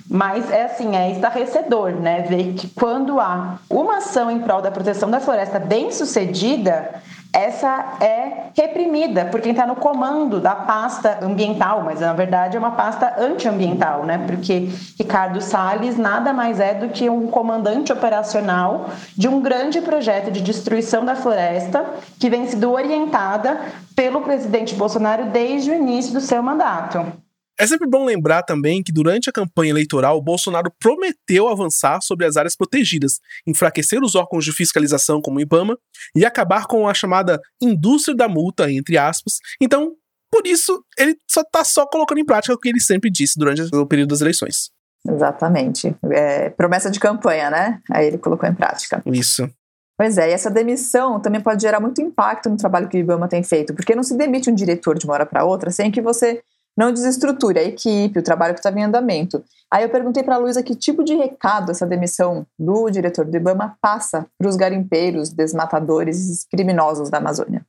Mas 0.09 0.51
é 0.51 0.65
assim, 0.65 0.95
é 0.95 1.11
estarrecedor, 1.11 1.91
né? 1.91 2.23
Ver 2.23 2.53
que 2.53 2.67
quando 2.67 3.19
há 3.19 3.57
uma 3.69 3.97
ação 3.97 4.29
em 4.29 4.39
prol 4.39 4.61
da 4.61 4.69
proteção 4.69 5.09
da 5.09 5.19
floresta 5.19 5.59
bem 5.59 5.91
sucedida, 5.91 7.01
essa 7.33 7.97
é 7.99 8.51
reprimida 8.55 9.25
por 9.25 9.41
quem 9.41 9.51
está 9.51 9.65
no 9.65 9.75
comando 9.75 10.39
da 10.39 10.53
pasta 10.53 11.17
ambiental, 11.19 11.81
mas 11.83 11.99
na 11.99 12.13
verdade 12.13 12.55
é 12.55 12.59
uma 12.59 12.71
pasta 12.71 13.15
antiambiental, 13.17 14.03
né? 14.03 14.23
Porque 14.27 14.69
Ricardo 14.99 15.41
Salles 15.41 15.97
nada 15.97 16.31
mais 16.31 16.59
é 16.59 16.75
do 16.75 16.89
que 16.89 17.09
um 17.09 17.25
comandante 17.25 17.91
operacional 17.91 18.85
de 19.17 19.27
um 19.27 19.41
grande 19.41 19.81
projeto 19.81 20.31
de 20.31 20.41
destruição 20.41 21.03
da 21.03 21.15
floresta 21.15 21.83
que 22.19 22.29
vem 22.29 22.45
sido 22.45 22.71
orientada 22.71 23.59
pelo 23.95 24.21
presidente 24.21 24.75
Bolsonaro 24.75 25.25
desde 25.25 25.71
o 25.71 25.75
início 25.75 26.13
do 26.13 26.21
seu 26.21 26.43
mandato. 26.43 27.22
É 27.63 27.67
sempre 27.67 27.87
bom 27.87 28.03
lembrar 28.03 28.43
também 28.43 28.83
que 28.83 28.91
durante 28.91 29.29
a 29.29 29.31
campanha 29.31 29.69
eleitoral, 29.69 30.21
Bolsonaro 30.21 30.69
prometeu 30.81 31.47
avançar 31.47 32.01
sobre 32.01 32.25
as 32.25 32.35
áreas 32.35 32.57
protegidas, 32.57 33.21
enfraquecer 33.47 34.03
os 34.03 34.15
órgãos 34.15 34.43
de 34.43 34.51
fiscalização 34.51 35.21
como 35.21 35.37
o 35.37 35.41
IBAMA 35.41 35.77
e 36.13 36.25
acabar 36.25 36.67
com 36.67 36.89
a 36.89 36.93
chamada 36.93 37.39
indústria 37.61 38.17
da 38.17 38.27
multa, 38.27 38.69
entre 38.69 38.97
aspas. 38.97 39.37
Então, 39.61 39.93
por 40.29 40.45
isso, 40.45 40.83
ele 40.99 41.15
só 41.25 41.39
está 41.39 41.63
só 41.63 41.87
colocando 41.87 42.17
em 42.17 42.25
prática 42.25 42.53
o 42.53 42.57
que 42.57 42.67
ele 42.67 42.81
sempre 42.81 43.09
disse 43.09 43.39
durante 43.39 43.61
o 43.73 43.85
período 43.85 44.09
das 44.09 44.19
eleições. 44.19 44.69
Exatamente. 45.07 45.95
É, 46.11 46.49
promessa 46.49 46.91
de 46.91 46.99
campanha, 46.99 47.49
né? 47.49 47.79
Aí 47.89 48.07
ele 48.07 48.17
colocou 48.17 48.49
em 48.49 48.53
prática. 48.53 49.01
Isso. 49.05 49.49
Pois 49.97 50.17
é, 50.17 50.31
e 50.31 50.33
essa 50.33 50.51
demissão 50.51 51.17
também 51.21 51.39
pode 51.39 51.61
gerar 51.61 51.79
muito 51.79 52.01
impacto 52.01 52.49
no 52.49 52.57
trabalho 52.57 52.89
que 52.89 52.97
o 52.97 52.99
IBAMA 52.99 53.29
tem 53.29 53.41
feito, 53.41 53.73
porque 53.73 53.95
não 53.95 54.03
se 54.03 54.17
demite 54.17 54.49
um 54.49 54.55
diretor 54.55 54.97
de 54.97 55.05
uma 55.05 55.13
hora 55.13 55.25
para 55.25 55.45
outra 55.45 55.71
sem 55.71 55.89
que 55.89 56.01
você 56.01 56.43
não 56.77 56.91
desestruture 56.91 57.59
a 57.59 57.63
equipe, 57.63 58.19
o 58.19 58.23
trabalho 58.23 58.53
que 58.53 58.59
estava 58.59 58.79
em 58.79 58.83
andamento. 58.83 59.43
Aí 59.71 59.83
eu 59.83 59.89
perguntei 59.89 60.23
para 60.23 60.35
a 60.35 60.37
Luísa 60.37 60.61
que 60.61 60.75
tipo 60.75 61.03
de 61.03 61.15
recado 61.15 61.71
essa 61.71 61.85
demissão 61.85 62.45
do 62.57 62.89
diretor 62.89 63.25
do 63.25 63.35
IBAMA 63.35 63.77
passa 63.81 64.27
para 64.37 64.47
os 64.47 64.55
garimpeiros, 64.55 65.29
desmatadores 65.29 66.43
e 66.43 66.49
criminosos 66.49 67.09
da 67.09 67.17
Amazônia. 67.17 67.65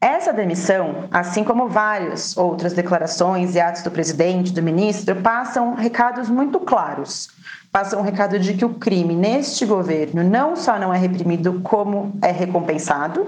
Essa 0.00 0.32
demissão, 0.32 1.08
assim 1.10 1.42
como 1.42 1.68
várias 1.68 2.36
outras 2.36 2.74
declarações 2.74 3.54
e 3.54 3.60
atos 3.60 3.82
do 3.82 3.90
presidente, 3.90 4.52
do 4.52 4.62
ministro, 4.62 5.16
passam 5.22 5.74
recados 5.74 6.28
muito 6.28 6.60
claros. 6.60 7.28
Passa 7.74 7.98
um 7.98 8.02
recado 8.02 8.38
de 8.38 8.54
que 8.54 8.64
o 8.64 8.74
crime 8.74 9.16
neste 9.16 9.66
governo 9.66 10.22
não 10.22 10.54
só 10.54 10.78
não 10.78 10.94
é 10.94 10.96
reprimido, 10.96 11.60
como 11.64 12.16
é 12.22 12.30
recompensado, 12.30 13.26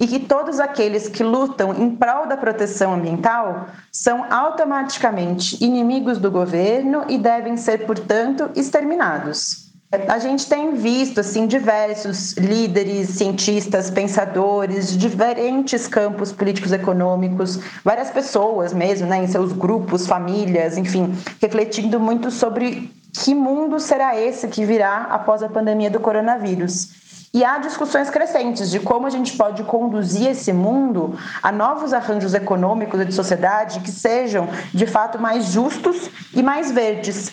e 0.00 0.06
que 0.06 0.20
todos 0.20 0.58
aqueles 0.58 1.06
que 1.06 1.22
lutam 1.22 1.74
em 1.74 1.94
prol 1.94 2.26
da 2.26 2.34
proteção 2.34 2.94
ambiental 2.94 3.66
são 3.92 4.24
automaticamente 4.32 5.62
inimigos 5.62 6.16
do 6.16 6.30
governo 6.30 7.04
e 7.10 7.18
devem 7.18 7.58
ser, 7.58 7.84
portanto, 7.84 8.48
exterminados. 8.56 9.68
A 10.08 10.18
gente 10.18 10.48
tem 10.48 10.72
visto 10.72 11.20
assim 11.20 11.46
diversos 11.46 12.32
líderes, 12.38 13.10
cientistas, 13.10 13.90
pensadores 13.90 14.92
de 14.92 14.96
diferentes 14.96 15.86
campos 15.86 16.32
políticos 16.32 16.72
econômicos, 16.72 17.60
várias 17.84 18.08
pessoas 18.08 18.72
mesmo, 18.72 19.06
né, 19.06 19.22
em 19.22 19.28
seus 19.28 19.52
grupos, 19.52 20.06
famílias, 20.06 20.78
enfim, 20.78 21.14
refletindo 21.38 22.00
muito 22.00 22.30
sobre 22.30 22.90
que 23.14 23.34
mundo 23.34 23.78
será 23.78 24.20
esse 24.20 24.48
que 24.48 24.64
virá 24.64 25.06
após 25.10 25.42
a 25.42 25.48
pandemia 25.48 25.88
do 25.88 26.00
coronavírus. 26.00 27.04
E 27.32 27.44
há 27.44 27.58
discussões 27.58 28.10
crescentes 28.10 28.70
de 28.70 28.78
como 28.78 29.06
a 29.06 29.10
gente 29.10 29.36
pode 29.36 29.64
conduzir 29.64 30.28
esse 30.30 30.52
mundo 30.52 31.18
a 31.42 31.50
novos 31.50 31.92
arranjos 31.92 32.34
econômicos 32.34 33.00
e 33.00 33.04
de 33.04 33.12
sociedade 33.12 33.80
que 33.80 33.90
sejam, 33.90 34.48
de 34.72 34.86
fato, 34.86 35.18
mais 35.18 35.46
justos 35.46 36.10
e 36.32 36.42
mais 36.42 36.70
verdes. 36.70 37.32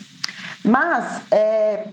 Mas 0.63 1.21
é, 1.29 1.89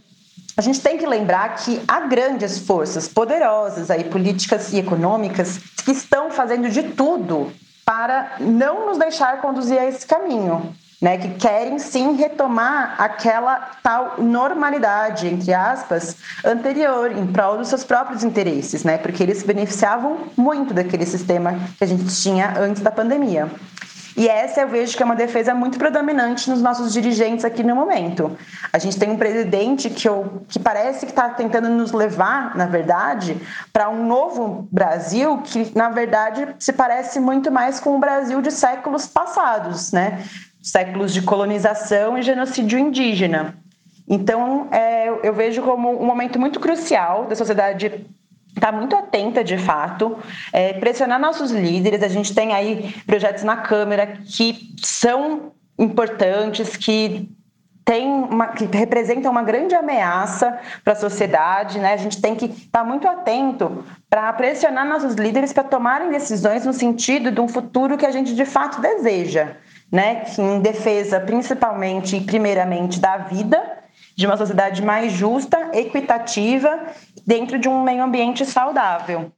a 0.57 0.62
gente 0.62 0.80
tem 0.80 0.97
que 0.97 1.07
lembrar 1.07 1.54
que 1.57 1.83
há 1.87 2.00
grandes 2.00 2.59
forças 2.59 3.09
poderosas 3.09 3.90
aí, 3.90 4.04
políticas 4.04 4.73
e 4.73 4.78
econômicas 4.78 5.59
que 5.85 5.92
estão 5.92 6.30
fazendo 6.30 6.71
de 6.71 6.83
tudo 6.83 7.52
para 7.85 8.37
não 8.40 8.87
nos 8.87 8.99
deixar 8.99 9.40
conduzir 9.40 9.78
a 9.78 9.87
esse 9.87 10.07
caminho. 10.07 10.75
Né, 11.00 11.17
que 11.17 11.28
querem 11.35 11.78
sim 11.78 12.17
retomar 12.17 12.97
aquela 12.99 13.71
tal 13.85 14.17
normalidade, 14.19 15.28
entre 15.28 15.55
aspas, 15.55 16.17
anterior, 16.45 17.12
em 17.12 17.25
prol 17.25 17.57
dos 17.57 17.69
seus 17.69 17.85
próprios 17.85 18.25
interesses, 18.25 18.83
né, 18.83 18.99
porque 18.99 19.23
eles 19.23 19.38
se 19.38 19.47
beneficiavam 19.47 20.19
muito 20.37 20.75
daquele 20.75 21.07
sistema 21.07 21.57
que 21.78 21.85
a 21.85 21.87
gente 21.87 22.05
tinha 22.21 22.52
antes 22.59 22.83
da 22.83 22.90
pandemia. 22.90 23.49
E 24.19 24.28
essa 24.28 24.62
eu 24.62 24.69
vejo 24.69 24.97
que 24.97 25.02
é 25.02 25.07
uma 25.07 25.14
defesa 25.14 25.55
muito 25.55 25.78
predominante 25.78 26.50
nos 26.50 26.61
nossos 26.61 26.93
dirigentes 26.93 27.45
aqui 27.45 27.62
no 27.62 27.76
momento. 27.76 28.37
A 28.73 28.76
gente 28.76 28.99
tem 28.99 29.09
um 29.12 29.17
presidente 29.17 29.88
que, 29.88 30.09
eu, 30.09 30.43
que 30.49 30.59
parece 30.59 31.07
que 31.07 31.12
está 31.12 31.28
tentando 31.28 31.69
nos 31.69 31.93
levar, 31.93 32.57
na 32.57 32.67
verdade, 32.67 33.40
para 33.73 33.88
um 33.88 34.05
novo 34.05 34.67
Brasil 34.73 35.38
que, 35.45 35.71
na 35.73 35.90
verdade, 35.90 36.49
se 36.59 36.73
parece 36.73 37.21
muito 37.21 37.52
mais 37.52 37.78
com 37.78 37.95
o 37.95 38.00
Brasil 38.00 38.43
de 38.43 38.50
séculos 38.50 39.07
passados, 39.07 39.93
né? 39.93 40.25
Séculos 40.71 41.15
de 41.15 41.23
colonização 41.23 42.19
e 42.19 42.23
genocídio 42.23 42.79
indígena. 42.79 43.57
Então, 44.09 44.69
é, 44.71 45.09
eu 45.23 45.33
vejo 45.35 45.63
como 45.63 46.01
um 46.01 46.05
momento 46.05 46.39
muito 46.39 46.61
crucial 46.61 47.27
da 47.27 47.35
sociedade 47.35 48.07
está 48.55 48.73
muito 48.73 48.97
atenta 48.97 49.45
de 49.45 49.57
fato, 49.57 50.19
é, 50.53 50.73
pressionar 50.73 51.21
nossos 51.21 51.51
líderes. 51.51 52.03
A 52.03 52.09
gente 52.09 52.35
tem 52.35 52.53
aí 52.53 52.93
projetos 53.07 53.45
na 53.45 53.57
Câmara 53.57 54.07
que 54.07 54.75
são 54.83 55.53
importantes, 55.79 56.77
que 56.77 57.31
tem 57.85 58.07
uma, 58.07 58.49
que 58.49 58.67
representam 58.67 59.31
uma 59.31 59.43
grande 59.43 59.75
ameaça 59.75 60.59
para 60.85 60.93
a 60.93 60.97
sociedade, 60.97 61.79
né? 61.79 61.95
A 61.95 61.97
gente 61.97 62.21
tem 62.21 62.35
que 62.35 62.45
estar 62.45 62.81
tá 62.81 62.85
muito 62.85 63.09
atento 63.09 63.83
para 64.11 64.31
pressionar 64.35 64.87
nossos 64.87 65.15
líderes 65.15 65.55
para 65.55 65.65
tomarem 65.65 66.11
decisões 66.11 66.67
no 66.67 66.75
sentido 66.75 67.31
de 67.31 67.41
um 67.41 67.49
futuro 67.49 67.97
que 67.97 68.05
a 68.05 68.11
gente 68.11 68.35
de 68.35 68.45
fato 68.45 68.79
deseja, 68.83 69.57
né? 69.90 70.25
Em 70.38 70.61
defesa 70.61 71.21
principalmente 71.21 72.16
e 72.16 72.21
primeiramente 72.21 73.00
da 73.00 73.18
vida 73.18 73.78
de 74.16 74.26
uma 74.26 74.37
sociedade 74.37 74.83
mais 74.83 75.12
justa, 75.12 75.71
equitativa, 75.73 76.92
dentro 77.25 77.59
de 77.59 77.68
um 77.68 77.85
meio 77.85 78.02
ambiente 78.02 78.45
saudável. 78.45 79.33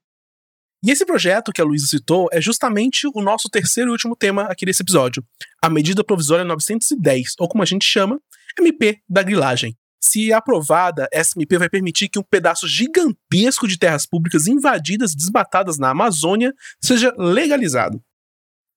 E 0.83 0.91
esse 0.91 1.05
projeto 1.05 1.53
que 1.53 1.61
a 1.61 1.65
Luísa 1.65 1.87
citou 1.87 2.29
é 2.33 2.41
justamente 2.41 3.07
o 3.15 3.21
nosso 3.21 3.51
terceiro 3.51 3.91
e 3.91 3.93
último 3.93 4.17
tema 4.17 4.45
aqui 4.45 4.65
desse 4.65 4.83
episódio, 4.83 5.23
a 5.63 5.69
Medida 5.69 6.03
Provisória 6.03 6.47
910, 6.47 7.35
ou 7.39 7.47
como 7.47 7.63
a 7.63 7.67
gente 7.67 7.85
chama, 7.85 8.19
MP 8.59 8.99
da 9.07 9.23
grilagem. 9.23 9.77
Se 10.03 10.33
aprovada, 10.33 11.07
essa 11.13 11.35
MP 11.37 11.59
vai 11.59 11.69
permitir 11.69 12.09
que 12.09 12.19
um 12.19 12.23
pedaço 12.23 12.67
gigantesco 12.67 13.69
de 13.69 13.79
terras 13.79 14.07
públicas 14.07 14.47
invadidas, 14.47 15.15
desmatadas 15.15 15.79
na 15.79 15.91
Amazônia, 15.91 16.55
seja 16.81 17.13
legalizado. 17.19 18.03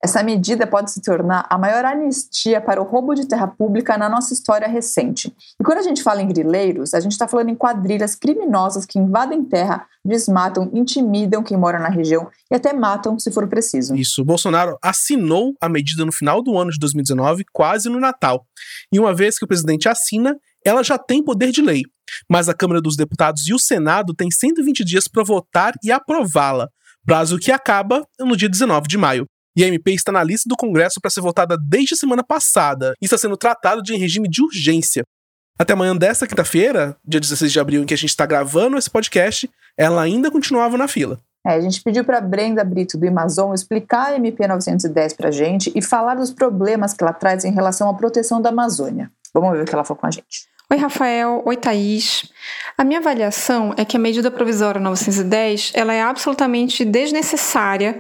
Essa 0.03 0.21
medida 0.21 0.67
pode 0.67 0.91
se 0.91 1.01
tornar 1.01 1.47
a 1.49 1.57
maior 1.57 1.85
anistia 1.85 2.59
para 2.59 2.81
o 2.81 2.83
roubo 2.83 3.13
de 3.13 3.25
terra 3.25 3.47
pública 3.47 3.97
na 3.97 4.09
nossa 4.09 4.33
história 4.33 4.67
recente. 4.67 5.33
E 5.57 5.63
quando 5.63 5.77
a 5.77 5.81
gente 5.81 6.03
fala 6.03 6.21
em 6.21 6.27
grileiros, 6.27 6.93
a 6.93 6.99
gente 6.99 7.13
está 7.13 7.25
falando 7.25 7.47
em 7.47 7.55
quadrilhas 7.55 8.13
criminosas 8.13 8.85
que 8.85 8.99
invadem 8.99 9.45
terra, 9.45 9.87
desmatam, 10.03 10.69
intimidam 10.73 11.41
quem 11.41 11.55
mora 11.55 11.79
na 11.79 11.87
região 11.87 12.29
e 12.51 12.55
até 12.55 12.73
matam 12.73 13.17
se 13.17 13.31
for 13.31 13.47
preciso. 13.47 13.95
Isso. 13.95 14.25
Bolsonaro 14.25 14.77
assinou 14.83 15.53
a 15.61 15.69
medida 15.69 16.03
no 16.03 16.11
final 16.11 16.43
do 16.43 16.57
ano 16.57 16.71
de 16.71 16.79
2019, 16.79 17.45
quase 17.53 17.87
no 17.87 17.97
Natal. 17.97 18.45
E 18.91 18.99
uma 18.99 19.15
vez 19.15 19.39
que 19.39 19.45
o 19.45 19.47
presidente 19.47 19.87
assina, 19.87 20.35
ela 20.65 20.83
já 20.83 20.97
tem 20.97 21.23
poder 21.23 21.49
de 21.49 21.61
lei. 21.61 21.83
Mas 22.29 22.49
a 22.49 22.53
Câmara 22.53 22.81
dos 22.81 22.97
Deputados 22.97 23.47
e 23.47 23.53
o 23.53 23.59
Senado 23.59 24.13
têm 24.13 24.29
120 24.29 24.83
dias 24.83 25.07
para 25.07 25.23
votar 25.23 25.73
e 25.81 25.93
aprová-la 25.93 26.67
prazo 27.05 27.37
que 27.37 27.51
acaba 27.51 28.05
no 28.19 28.35
dia 28.35 28.49
19 28.49 28.87
de 28.87 28.97
maio 28.97 29.27
e 29.55 29.63
a 29.63 29.67
MP 29.67 29.93
está 29.93 30.11
na 30.11 30.23
lista 30.23 30.49
do 30.49 30.55
Congresso 30.55 30.99
para 31.01 31.11
ser 31.11 31.21
votada 31.21 31.57
desde 31.57 31.93
a 31.93 31.97
semana 31.97 32.23
passada 32.23 32.93
e 33.01 33.05
está 33.05 33.17
sendo 33.17 33.37
tratado 33.37 33.81
de 33.81 33.93
em 33.93 33.97
regime 33.97 34.27
de 34.27 34.41
urgência. 34.41 35.03
Até 35.57 35.73
amanhã 35.73 35.95
desta 35.95 36.25
quinta-feira, 36.25 36.97
dia 37.05 37.19
16 37.19 37.51
de 37.51 37.59
abril, 37.59 37.83
em 37.83 37.85
que 37.85 37.93
a 37.93 37.97
gente 37.97 38.09
está 38.09 38.25
gravando 38.25 38.77
esse 38.77 38.89
podcast, 38.89 39.49
ela 39.77 40.01
ainda 40.01 40.31
continuava 40.31 40.77
na 40.77 40.87
fila. 40.87 41.19
É, 41.45 41.51
a 41.51 41.61
gente 41.61 41.81
pediu 41.83 42.05
para 42.05 42.21
Brenda 42.21 42.63
Brito 42.63 42.97
do 42.97 43.07
Amazon 43.07 43.53
explicar 43.53 44.13
a 44.13 44.15
MP 44.15 44.47
910 44.47 45.13
para 45.13 45.27
a 45.27 45.31
gente 45.31 45.71
e 45.75 45.81
falar 45.81 46.15
dos 46.15 46.31
problemas 46.31 46.93
que 46.93 47.03
ela 47.03 47.13
traz 47.13 47.43
em 47.43 47.51
relação 47.51 47.89
à 47.89 47.93
proteção 47.93 48.41
da 48.41 48.49
Amazônia. 48.49 49.11
Vamos 49.33 49.51
ver 49.51 49.63
o 49.63 49.65
que 49.65 49.75
ela 49.75 49.83
falou 49.83 49.99
com 49.99 50.07
a 50.07 50.11
gente. 50.11 50.47
Oi, 50.71 50.77
Rafael. 50.77 51.43
Oi, 51.45 51.57
Thaís. 51.57 52.31
A 52.77 52.83
minha 52.83 52.99
avaliação 52.99 53.75
é 53.77 53.83
que 53.83 53.97
a 53.97 53.99
medida 53.99 54.31
provisória 54.31 54.79
910 54.79 55.73
ela 55.75 55.93
é 55.93 56.01
absolutamente 56.01 56.85
desnecessária 56.85 57.99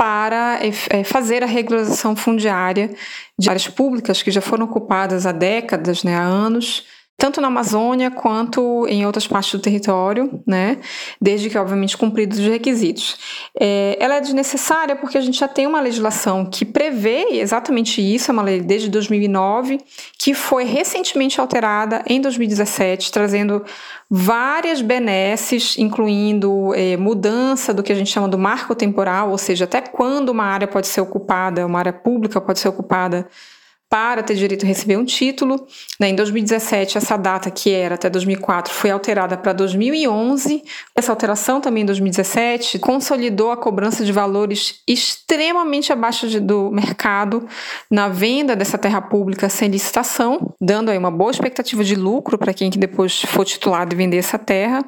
para 0.00 0.58
é, 0.88 1.04
fazer 1.04 1.42
a 1.42 1.46
regularização 1.46 2.16
fundiária 2.16 2.90
de 3.38 3.50
áreas 3.50 3.68
públicas 3.68 4.22
que 4.22 4.30
já 4.30 4.40
foram 4.40 4.64
ocupadas 4.64 5.26
há 5.26 5.32
décadas, 5.32 6.02
né, 6.02 6.16
há 6.16 6.22
anos, 6.22 6.86
tanto 7.20 7.38
na 7.38 7.48
Amazônia 7.48 8.10
quanto 8.10 8.86
em 8.88 9.04
outras 9.04 9.26
partes 9.26 9.52
do 9.52 9.58
território, 9.58 10.42
né? 10.46 10.78
Desde 11.20 11.50
que, 11.50 11.58
obviamente, 11.58 11.94
cumpridos 11.94 12.38
os 12.38 12.46
requisitos. 12.46 13.18
É, 13.60 13.98
ela 14.00 14.14
é 14.14 14.20
desnecessária 14.22 14.96
porque 14.96 15.18
a 15.18 15.20
gente 15.20 15.38
já 15.38 15.46
tem 15.46 15.66
uma 15.66 15.82
legislação 15.82 16.46
que 16.46 16.64
prevê 16.64 17.26
exatamente 17.32 18.00
isso, 18.00 18.30
é 18.30 18.32
uma 18.32 18.42
lei 18.42 18.62
desde 18.62 18.88
2009, 18.88 19.80
que 20.18 20.32
foi 20.32 20.64
recentemente 20.64 21.38
alterada 21.38 22.02
em 22.06 22.22
2017, 22.22 23.12
trazendo 23.12 23.62
várias 24.08 24.80
benesses, 24.80 25.76
incluindo 25.76 26.74
é, 26.74 26.96
mudança 26.96 27.74
do 27.74 27.82
que 27.82 27.92
a 27.92 27.94
gente 27.94 28.10
chama 28.10 28.28
do 28.28 28.38
marco 28.38 28.74
temporal, 28.74 29.30
ou 29.30 29.36
seja, 29.36 29.64
até 29.64 29.82
quando 29.82 30.30
uma 30.30 30.44
área 30.44 30.66
pode 30.66 30.86
ser 30.86 31.02
ocupada, 31.02 31.66
uma 31.66 31.78
área 31.80 31.92
pública 31.92 32.40
pode 32.40 32.60
ser 32.60 32.68
ocupada 32.68 33.28
para 33.90 34.22
ter 34.22 34.36
direito 34.36 34.64
a 34.64 34.68
receber 34.68 34.96
um 34.96 35.04
título. 35.04 35.66
Né? 35.98 36.10
Em 36.10 36.14
2017, 36.14 36.96
essa 36.96 37.16
data, 37.16 37.50
que 37.50 37.72
era 37.72 37.96
até 37.96 38.08
2004, 38.08 38.72
foi 38.72 38.90
alterada 38.92 39.36
para 39.36 39.52
2011. 39.52 40.62
Essa 40.94 41.10
alteração 41.10 41.60
também 41.60 41.82
em 41.82 41.86
2017 41.86 42.78
consolidou 42.78 43.50
a 43.50 43.56
cobrança 43.56 44.04
de 44.04 44.12
valores 44.12 44.80
extremamente 44.86 45.92
abaixo 45.92 46.28
de, 46.28 46.38
do 46.38 46.70
mercado 46.70 47.48
na 47.90 48.08
venda 48.08 48.54
dessa 48.54 48.78
terra 48.78 49.02
pública 49.02 49.48
sem 49.48 49.68
licitação, 49.68 50.54
dando 50.60 50.92
aí 50.92 50.96
uma 50.96 51.10
boa 51.10 51.32
expectativa 51.32 51.82
de 51.82 51.96
lucro 51.96 52.38
para 52.38 52.54
quem 52.54 52.70
que 52.70 52.78
depois 52.78 53.22
for 53.22 53.44
titulado 53.44 53.92
e 53.92 53.96
vender 53.96 54.18
essa 54.18 54.38
terra. 54.38 54.84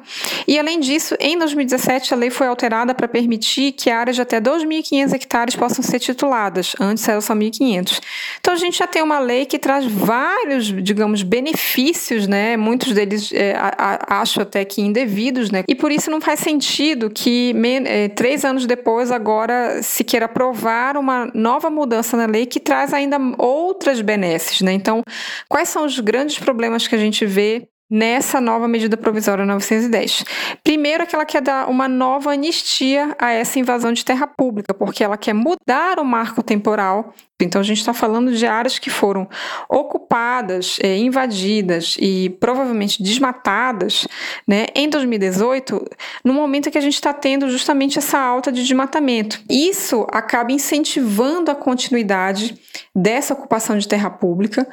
E 0.47 0.57
além 0.57 0.79
disso, 0.79 1.13
em 1.19 1.37
2017, 1.37 2.13
a 2.13 2.17
lei 2.17 2.29
foi 2.29 2.47
alterada 2.47 2.95
para 2.95 3.09
permitir 3.09 3.73
que 3.73 3.89
áreas 3.89 4.15
de 4.15 4.21
até 4.21 4.39
2.500 4.39 5.13
hectares 5.13 5.55
possam 5.57 5.83
ser 5.83 5.99
tituladas. 5.99 6.73
Antes 6.79 7.05
era 7.05 7.19
só 7.19 7.35
1.500. 7.35 7.99
Então 8.39 8.53
a 8.53 8.57
gente 8.57 8.77
já 8.77 8.92
tem 8.93 9.01
uma 9.01 9.17
lei 9.17 9.47
que 9.47 9.57
traz 9.57 9.85
vários, 9.87 10.65
digamos, 10.65 11.23
benefícios, 11.23 12.27
né? 12.27 12.55
Muitos 12.55 12.93
deles 12.93 13.33
é, 13.33 13.55
a, 13.55 13.97
a, 14.07 14.21
acho 14.21 14.39
até 14.39 14.63
que 14.63 14.81
indevidos, 14.81 15.49
né? 15.49 15.63
E 15.67 15.73
por 15.73 15.91
isso 15.91 16.11
não 16.11 16.21
faz 16.21 16.39
sentido 16.39 17.09
que 17.09 17.55
é, 17.85 18.07
três 18.09 18.45
anos 18.45 18.67
depois 18.67 19.09
agora 19.09 19.81
se 19.81 20.03
queira 20.03 20.27
aprovar 20.27 20.95
uma 20.95 21.31
nova 21.33 21.71
mudança 21.71 22.15
na 22.15 22.27
lei 22.27 22.45
que 22.45 22.59
traz 22.59 22.93
ainda 22.93 23.17
outras 23.39 23.99
benesses, 23.99 24.61
né? 24.61 24.71
Então, 24.73 25.01
quais 25.49 25.69
são 25.69 25.85
os 25.85 25.99
grandes 25.99 26.37
problemas 26.37 26.87
que 26.87 26.93
a 26.93 26.99
gente 26.99 27.25
vê 27.25 27.67
nessa 27.93 28.41
nova 28.41 28.67
medida 28.67 28.97
provisória 28.97 29.45
910. 29.45 30.25
Primeiro, 30.63 31.03
é 31.03 31.05
que 31.05 31.13
ela 31.13 31.25
quer 31.25 31.43
dar 31.43 31.69
uma 31.69 31.87
nova 31.87 32.31
anistia 32.31 33.15
a 33.19 33.31
essa 33.31 33.59
invasão 33.59 33.93
de 33.93 34.03
terra 34.03 34.25
pública, 34.25 34.73
porque 34.73 35.03
ela 35.03 35.15
quer 35.15 35.33
mudar 35.33 35.99
o 35.99 36.03
marco 36.03 36.41
temporal. 36.41 37.13
Então, 37.39 37.61
a 37.61 37.63
gente 37.63 37.79
está 37.79 37.93
falando 37.93 38.33
de 38.33 38.47
áreas 38.47 38.79
que 38.79 38.89
foram 38.89 39.29
ocupadas, 39.69 40.79
é, 40.81 40.97
invadidas 40.97 41.95
e 41.99 42.29
provavelmente 42.39 43.03
desmatadas 43.03 44.07
né, 44.47 44.65
em 44.73 44.89
2018, 44.89 45.85
no 46.23 46.33
momento 46.33 46.71
que 46.71 46.77
a 46.77 46.81
gente 46.81 46.95
está 46.95 47.13
tendo 47.13 47.47
justamente 47.49 47.99
essa 47.99 48.17
alta 48.17 48.51
de 48.51 48.63
desmatamento. 48.63 49.39
Isso 49.47 50.07
acaba 50.11 50.51
incentivando 50.51 51.51
a 51.51 51.55
continuidade 51.55 52.57
dessa 52.95 53.33
ocupação 53.33 53.77
de 53.77 53.87
terra 53.87 54.09
pública, 54.09 54.67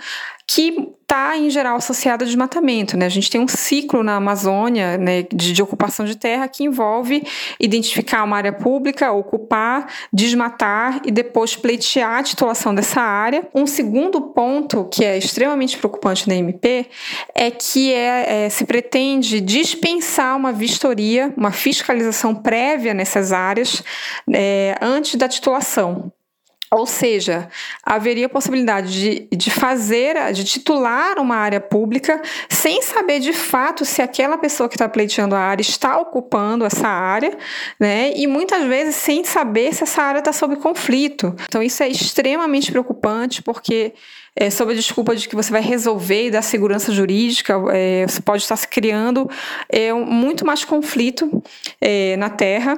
que 0.52 0.94
está, 1.02 1.36
em 1.36 1.48
geral, 1.48 1.76
associada 1.76 2.24
a 2.24 2.26
desmatamento. 2.26 2.96
Né? 2.96 3.06
A 3.06 3.08
gente 3.08 3.30
tem 3.30 3.40
um 3.40 3.46
ciclo 3.46 4.02
na 4.02 4.16
Amazônia 4.16 4.98
né, 4.98 5.22
de, 5.22 5.52
de, 5.52 5.62
ocupação 5.62 6.04
de 6.04 6.16
terra 6.16 6.48
que 6.48 6.64
envolve 6.64 7.24
identificar 7.58 8.24
uma 8.24 8.36
área 8.36 8.52
pública, 8.52 9.12
ocupar, 9.12 9.92
desmatar 10.12 11.02
e 11.04 11.10
depois 11.12 11.54
pleitear 11.54 12.18
a 12.18 12.22
titulação 12.22 12.74
dessa 12.74 13.00
área. 13.00 13.48
Um 13.54 13.66
segundo 13.66 14.20
ponto 14.20 14.88
que 14.92 15.04
é 15.04 15.16
extremamente 15.16 15.78
preocupante 15.78 16.28
na 16.28 16.34
MP 16.34 16.86
é 17.32 17.50
que 17.50 17.92
é, 17.92 18.46
é, 18.46 18.48
se 18.48 18.64
pretende 18.64 19.40
dispensar 19.40 20.36
uma 20.36 20.52
vistoria, 20.52 21.32
uma 21.36 21.52
fiscalização 21.52 22.34
prévia 22.34 22.92
nessas 22.92 23.32
áreas 23.32 23.84
é, 24.32 24.76
antes 24.80 25.14
da 25.14 25.28
titulação. 25.28 26.12
Ou 26.72 26.86
seja, 26.86 27.48
haveria 27.82 28.26
a 28.26 28.28
possibilidade 28.28 28.92
de, 28.92 29.36
de 29.36 29.50
fazer, 29.50 30.32
de 30.32 30.44
titular 30.44 31.18
uma 31.18 31.34
área 31.34 31.60
pública 31.60 32.22
sem 32.48 32.80
saber 32.80 33.18
de 33.18 33.32
fato 33.32 33.84
se 33.84 34.00
aquela 34.00 34.38
pessoa 34.38 34.68
que 34.68 34.76
está 34.76 34.88
pleiteando 34.88 35.34
a 35.34 35.40
área 35.40 35.62
está 35.62 35.98
ocupando 35.98 36.64
essa 36.64 36.86
área, 36.86 37.36
né? 37.78 38.12
E 38.14 38.26
muitas 38.28 38.64
vezes 38.68 38.94
sem 38.94 39.24
saber 39.24 39.74
se 39.74 39.82
essa 39.82 40.00
área 40.00 40.20
está 40.20 40.32
sob 40.32 40.56
conflito. 40.56 41.34
Então, 41.48 41.60
isso 41.60 41.82
é 41.82 41.88
extremamente 41.88 42.70
preocupante, 42.70 43.42
porque 43.42 43.92
é, 44.36 44.48
sob 44.48 44.72
a 44.72 44.74
desculpa 44.74 45.14
de 45.16 45.28
que 45.28 45.34
você 45.34 45.50
vai 45.50 45.60
resolver 45.60 46.26
e 46.26 46.30
dar 46.30 46.42
segurança 46.42 46.92
jurídica, 46.92 47.54
é, 47.72 48.06
você 48.06 48.22
pode 48.22 48.42
estar 48.42 48.56
se 48.56 48.68
criando 48.68 49.28
é, 49.68 49.92
muito 49.92 50.46
mais 50.46 50.64
conflito 50.64 51.42
é, 51.80 52.16
na 52.16 52.30
Terra. 52.30 52.76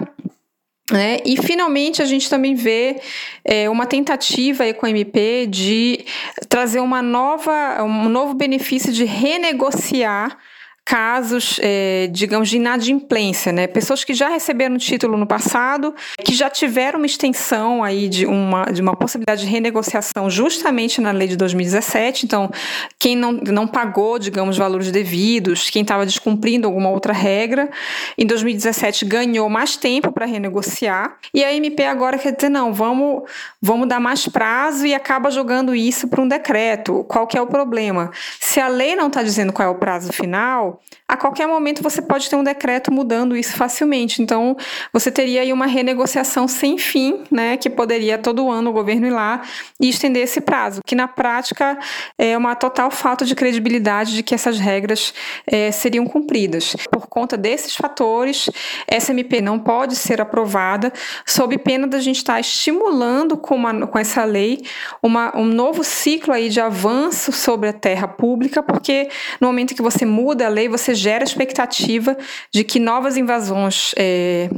Né? 0.90 1.18
E 1.24 1.36
finalmente 1.36 2.02
a 2.02 2.04
gente 2.04 2.28
também 2.28 2.54
vê 2.54 3.00
é, 3.44 3.70
uma 3.70 3.86
tentativa 3.86 4.64
aí 4.64 4.74
com 4.74 4.84
a 4.84 4.90
MP 4.90 5.46
de 5.46 6.04
trazer 6.48 6.80
uma 6.80 7.00
nova, 7.00 7.82
um 7.84 8.08
novo 8.08 8.34
benefício 8.34 8.92
de 8.92 9.04
renegociar 9.04 10.36
casos, 10.84 11.58
é, 11.62 12.08
digamos, 12.10 12.48
de 12.48 12.56
inadimplência, 12.56 13.52
né? 13.52 13.66
Pessoas 13.66 14.04
que 14.04 14.12
já 14.12 14.28
receberam 14.28 14.76
título 14.76 15.16
no 15.16 15.26
passado, 15.26 15.94
que 16.22 16.34
já 16.34 16.50
tiveram 16.50 16.98
uma 16.98 17.06
extensão 17.06 17.82
aí 17.82 18.08
de 18.08 18.26
uma, 18.26 18.64
de 18.64 18.82
uma 18.82 18.94
possibilidade 18.94 19.42
de 19.42 19.46
renegociação 19.46 20.28
justamente 20.28 21.00
na 21.00 21.10
lei 21.12 21.28
de 21.28 21.36
2017. 21.36 22.26
Então, 22.26 22.50
quem 22.98 23.16
não, 23.16 23.32
não 23.32 23.66
pagou, 23.66 24.18
digamos, 24.18 24.58
valores 24.58 24.90
devidos, 24.90 25.70
quem 25.70 25.82
estava 25.82 26.04
descumprindo 26.04 26.66
alguma 26.66 26.90
outra 26.90 27.12
regra, 27.12 27.70
em 28.18 28.26
2017 28.26 29.04
ganhou 29.04 29.48
mais 29.48 29.76
tempo 29.76 30.12
para 30.12 30.26
renegociar. 30.26 31.16
E 31.32 31.44
a 31.44 31.54
MP 31.54 31.84
agora 31.86 32.18
quer 32.18 32.32
dizer, 32.32 32.48
não, 32.48 32.72
vamos, 32.72 33.22
vamos 33.60 33.88
dar 33.88 34.00
mais 34.00 34.26
prazo 34.28 34.86
e 34.86 34.94
acaba 34.94 35.30
jogando 35.30 35.74
isso 35.74 36.08
para 36.08 36.20
um 36.20 36.28
decreto. 36.28 37.04
Qual 37.04 37.26
que 37.26 37.38
é 37.38 37.42
o 37.42 37.46
problema? 37.46 38.10
Se 38.40 38.60
a 38.60 38.68
lei 38.68 38.96
não 38.96 39.06
está 39.06 39.22
dizendo 39.22 39.52
qual 39.52 39.68
é 39.68 39.70
o 39.70 39.76
prazo 39.76 40.12
final, 40.12 40.71
a 41.08 41.16
qualquer 41.16 41.46
momento 41.46 41.82
você 41.82 42.00
pode 42.00 42.28
ter 42.28 42.36
um 42.36 42.44
decreto 42.44 42.92
mudando 42.92 43.36
isso 43.36 43.56
facilmente. 43.56 44.22
Então, 44.22 44.56
você 44.92 45.10
teria 45.10 45.42
aí 45.42 45.52
uma 45.52 45.66
renegociação 45.66 46.48
sem 46.48 46.78
fim, 46.78 47.22
né, 47.30 47.56
que 47.56 47.68
poderia 47.68 48.18
todo 48.18 48.50
ano 48.50 48.70
o 48.70 48.72
governo 48.72 49.06
ir 49.06 49.10
lá 49.10 49.42
e 49.80 49.88
estender 49.88 50.22
esse 50.22 50.40
prazo, 50.40 50.80
que 50.86 50.94
na 50.94 51.06
prática 51.08 51.78
é 52.18 52.36
uma 52.36 52.54
total 52.54 52.90
falta 52.90 53.24
de 53.24 53.34
credibilidade 53.34 54.14
de 54.14 54.22
que 54.22 54.34
essas 54.34 54.58
regras 54.58 55.12
é, 55.46 55.70
seriam 55.70 56.06
cumpridas. 56.06 56.74
Por 56.90 57.06
conta 57.06 57.36
desses 57.36 57.76
fatores, 57.76 58.48
essa 58.86 59.12
MP 59.12 59.40
não 59.40 59.58
pode 59.58 59.96
ser 59.96 60.20
aprovada 60.20 60.92
sob 61.26 61.58
pena 61.58 61.86
da 61.86 62.00
gente 62.00 62.16
estar 62.16 62.40
estimulando 62.40 63.36
com, 63.36 63.54
uma, 63.54 63.86
com 63.86 63.98
essa 63.98 64.24
lei 64.24 64.62
uma, 65.02 65.36
um 65.36 65.44
novo 65.44 65.84
ciclo 65.84 66.32
aí 66.32 66.48
de 66.48 66.60
avanço 66.60 67.32
sobre 67.32 67.68
a 67.68 67.72
terra 67.72 68.08
pública, 68.08 68.62
porque 68.62 69.08
no 69.40 69.48
momento 69.48 69.74
que 69.74 69.82
você 69.82 70.04
muda 70.04 70.46
a 70.46 70.48
lei, 70.48 70.61
você 70.68 70.94
gera 70.94 71.24
expectativa 71.24 72.16
de 72.52 72.64
que 72.64 72.78
novas 72.78 73.16
invasões 73.16 73.92
é, 73.96 74.48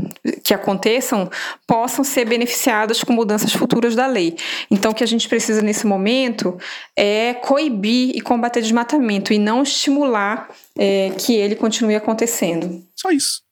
que 0.42 0.54
aconteçam 0.54 1.30
possam 1.66 2.04
ser 2.04 2.26
beneficiadas 2.26 3.02
com 3.02 3.12
mudanças 3.12 3.52
futuras 3.52 3.94
da 3.94 4.06
lei. 4.06 4.36
Então, 4.70 4.92
o 4.92 4.94
que 4.94 5.04
a 5.04 5.06
gente 5.06 5.28
precisa 5.28 5.62
nesse 5.62 5.86
momento 5.86 6.58
é 6.96 7.34
coibir 7.34 8.14
e 8.14 8.20
combater 8.20 8.60
desmatamento 8.60 9.32
e 9.32 9.38
não 9.38 9.62
estimular 9.62 10.48
é, 10.78 11.10
que 11.18 11.34
ele 11.34 11.56
continue 11.56 11.94
acontecendo. 11.94 12.82
Só 12.96 13.10
isso. 13.10 13.42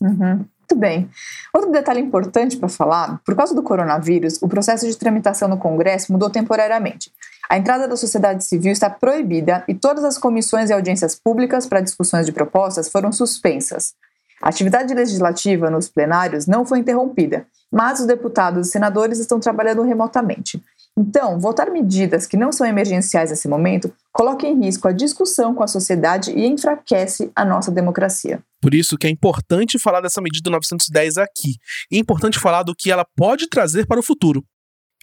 Uhum. 0.00 0.44
Muito 0.64 0.76
bem. 0.76 1.10
Outro 1.52 1.70
detalhe 1.70 2.00
importante 2.00 2.56
para 2.56 2.68
falar: 2.68 3.20
por 3.24 3.36
causa 3.36 3.54
do 3.54 3.62
coronavírus, 3.62 4.40
o 4.42 4.48
processo 4.48 4.86
de 4.86 4.96
tramitação 4.96 5.48
no 5.48 5.58
Congresso 5.58 6.10
mudou 6.12 6.30
temporariamente. 6.30 7.12
A 7.48 7.58
entrada 7.58 7.86
da 7.86 7.96
sociedade 7.96 8.44
civil 8.44 8.72
está 8.72 8.88
proibida 8.88 9.64
e 9.68 9.74
todas 9.74 10.04
as 10.04 10.18
comissões 10.18 10.70
e 10.70 10.72
audiências 10.72 11.14
públicas 11.14 11.66
para 11.66 11.80
discussões 11.80 12.26
de 12.26 12.32
propostas 12.32 12.88
foram 12.88 13.12
suspensas. 13.12 13.94
A 14.42 14.48
atividade 14.48 14.92
legislativa 14.92 15.70
nos 15.70 15.88
plenários 15.88 16.46
não 16.46 16.66
foi 16.66 16.78
interrompida, 16.78 17.46
mas 17.72 18.00
os 18.00 18.06
deputados 18.06 18.68
e 18.68 18.70
senadores 18.70 19.18
estão 19.18 19.40
trabalhando 19.40 19.82
remotamente. 19.82 20.62
Então, 20.96 21.40
votar 21.40 21.70
medidas 21.70 22.24
que 22.26 22.36
não 22.36 22.52
são 22.52 22.66
emergenciais 22.66 23.30
nesse 23.30 23.48
momento 23.48 23.92
coloca 24.12 24.46
em 24.46 24.64
risco 24.64 24.86
a 24.86 24.92
discussão 24.92 25.52
com 25.54 25.62
a 25.62 25.66
sociedade 25.66 26.30
e 26.30 26.46
enfraquece 26.46 27.32
a 27.34 27.44
nossa 27.44 27.72
democracia. 27.72 28.40
Por 28.62 28.74
isso 28.74 28.96
que 28.96 29.06
é 29.06 29.10
importante 29.10 29.78
falar 29.78 30.00
dessa 30.00 30.22
medida 30.22 30.48
910 30.50 31.18
aqui. 31.18 31.56
É 31.92 31.96
importante 31.96 32.38
falar 32.38 32.62
do 32.62 32.74
que 32.76 32.92
ela 32.92 33.04
pode 33.16 33.48
trazer 33.48 33.86
para 33.86 33.98
o 33.98 34.04
futuro. 34.04 34.44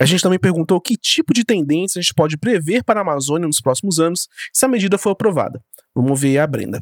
A 0.01 0.05
gente 0.05 0.23
também 0.23 0.39
perguntou 0.39 0.81
que 0.81 0.97
tipo 0.97 1.31
de 1.31 1.45
tendência 1.45 1.99
a 1.99 2.01
gente 2.01 2.15
pode 2.15 2.35
prever 2.35 2.83
para 2.83 2.99
a 2.99 3.03
Amazônia 3.03 3.45
nos 3.45 3.61
próximos 3.61 3.99
anos 3.99 4.27
se 4.51 4.65
a 4.65 4.67
medida 4.67 4.97
for 4.97 5.11
aprovada. 5.11 5.63
Vamos 5.93 6.19
ver 6.19 6.39
a 6.39 6.47
Brenda. 6.47 6.81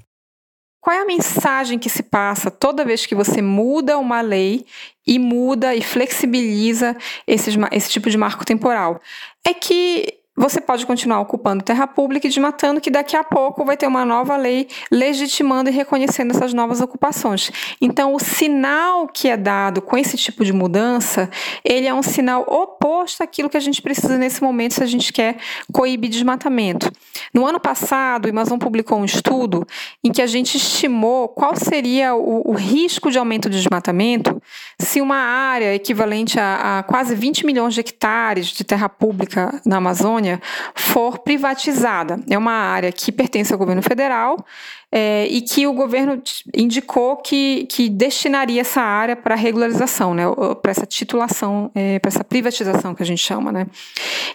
Qual 0.80 0.96
é 0.96 1.02
a 1.02 1.06
mensagem 1.06 1.78
que 1.78 1.90
se 1.90 2.02
passa 2.02 2.50
toda 2.50 2.86
vez 2.86 3.06
que 3.06 3.14
você 3.14 3.42
muda 3.42 3.98
uma 3.98 4.22
lei 4.22 4.66
e 5.06 5.20
muda 5.20 5.76
e 5.76 5.82
flexibiliza 5.82 6.96
esse, 7.28 7.52
esse 7.74 7.90
tipo 7.90 8.10
de 8.10 8.18
marco 8.18 8.46
temporal? 8.46 9.02
É 9.46 9.54
que 9.54 10.19
você 10.39 10.62
pode 10.62 10.86
continuar 10.86 11.19
ocupando 11.19 11.62
terra 11.62 11.86
pública 11.86 12.25
e 12.25 12.30
desmatando, 12.30 12.80
que 12.80 12.89
daqui 12.89 13.17
a 13.17 13.25
pouco 13.25 13.65
vai 13.65 13.75
ter 13.75 13.88
uma 13.88 14.06
nova 14.06 14.38
lei 14.38 14.69
legitimando 14.89 15.69
e 15.69 15.73
reconhecendo 15.73 16.32
essas 16.32 16.54
novas 16.54 16.80
ocupações. 16.80 17.52
Então, 17.82 18.15
o 18.15 18.19
sinal 18.19 19.06
que 19.10 19.28
é 19.28 19.36
dado 19.36 19.82
com 19.82 19.97
esse 19.97 20.15
tipo 20.15 20.45
de 20.45 20.54
mudança, 20.54 21.30
ele 21.62 21.88
é 21.88 21.93
um 21.93 22.02
sinal 22.02 22.45
oposto 22.47 23.21
àquilo 23.21 23.49
que 23.49 23.58
a 23.58 23.60
gente 23.60 23.82
precisa 23.82 24.17
nesse 24.17 24.41
momento 24.41 24.75
se 24.75 24.84
a 24.84 24.86
gente 24.86 25.12
quer 25.12 25.36
coibir 25.73 26.10
desmatamento. 26.10 26.89
No 27.34 27.45
ano 27.45 27.60
passado, 27.60 28.25
o 28.25 28.30
Amazon 28.30 28.58
publicou 28.58 28.97
um 28.97 29.06
estudo 29.06 29.67
em 30.02 30.10
que 30.10 30.21
a 30.21 30.28
gente 30.28 30.56
estimou 30.56 31.28
qual 31.28 31.54
seria 31.58 32.15
o, 32.15 32.49
o 32.49 32.54
risco 32.54 33.12
de 33.12 33.17
aumento 33.17 33.49
de 33.49 33.58
desmatamento 33.58 34.41
se 34.80 35.02
uma 35.02 35.17
área 35.17 35.75
equivalente 35.75 36.39
a, 36.39 36.80
a 36.80 36.84
quase 36.84 37.13
20 37.13 37.45
milhões 37.45 37.73
de 37.73 37.82
hectares 37.82 38.47
de 38.47 38.63
terra 38.63 38.88
pública 38.88 39.62
na 39.65 39.78
Amazônia 39.78 40.29
for 40.76 41.20
privatizada. 41.20 42.20
É 42.30 42.38
uma 42.38 42.52
área 42.52 42.92
que 42.92 43.12
pertence 43.12 43.54
ao 43.54 43.60
governo 43.60 43.82
federal 43.82 44.46
é, 44.91 45.28
e 45.28 45.41
que 45.41 45.67
o 45.67 45.73
governo 45.73 46.21
indicou 46.56 47.17
que, 47.17 47.67
que 47.69 47.89
destinaria 47.89 48.62
essa 48.62 48.82
área 48.82 49.15
para 49.15 49.36
regularização, 49.36 50.13
né, 50.13 50.23
para 50.62 50.71
essa 50.71 50.86
titulação, 50.86 51.69
é, 51.75 51.99
para 51.99 52.10
essa 52.10 52.23
privatização 52.23 52.95
que 52.95 53.04
a 53.04 53.06
gente 53.06 53.21
chama. 53.21 53.52
Né. 53.52 53.67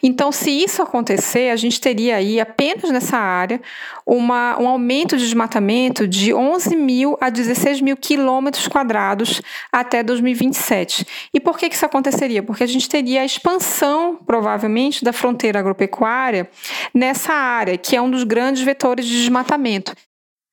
Então, 0.02 0.30
se 0.30 0.50
isso 0.50 0.80
acontecer, 0.80 1.50
a 1.50 1.56
gente 1.56 1.80
teria 1.80 2.16
aí 2.16 2.38
apenas 2.38 2.90
nessa 2.90 3.18
área 3.18 3.60
uma, 4.06 4.60
um 4.60 4.68
aumento 4.68 5.16
de 5.16 5.24
desmatamento 5.24 6.06
de 6.06 6.32
11 6.32 6.76
mil 6.76 7.16
a 7.20 7.30
16 7.30 7.80
mil 7.80 7.96
quilômetros 7.96 8.68
quadrados 8.68 9.42
até 9.72 10.02
2027. 10.02 11.06
E 11.32 11.40
por 11.40 11.58
que, 11.58 11.68
que 11.68 11.74
isso 11.74 11.86
aconteceria? 11.86 12.42
Porque 12.42 12.62
a 12.62 12.66
gente 12.66 12.88
teria 12.88 13.22
a 13.22 13.24
expansão, 13.24 14.18
provavelmente, 14.24 15.04
da 15.04 15.12
fronteira 15.12 15.58
agropecuária 15.58 16.48
nessa 16.92 17.32
área, 17.32 17.76
que 17.76 17.96
é 17.96 18.00
um 18.00 18.10
dos 18.10 18.22
grandes 18.22 18.62
vetores 18.62 19.06
de 19.06 19.16
desmatamento. 19.16 19.94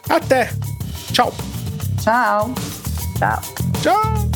Até! 0.09 0.51
Tchau! 1.13 1.33
Tchau! 2.03 2.55
Tchau! 3.19 3.41
Tchau! 3.83 4.36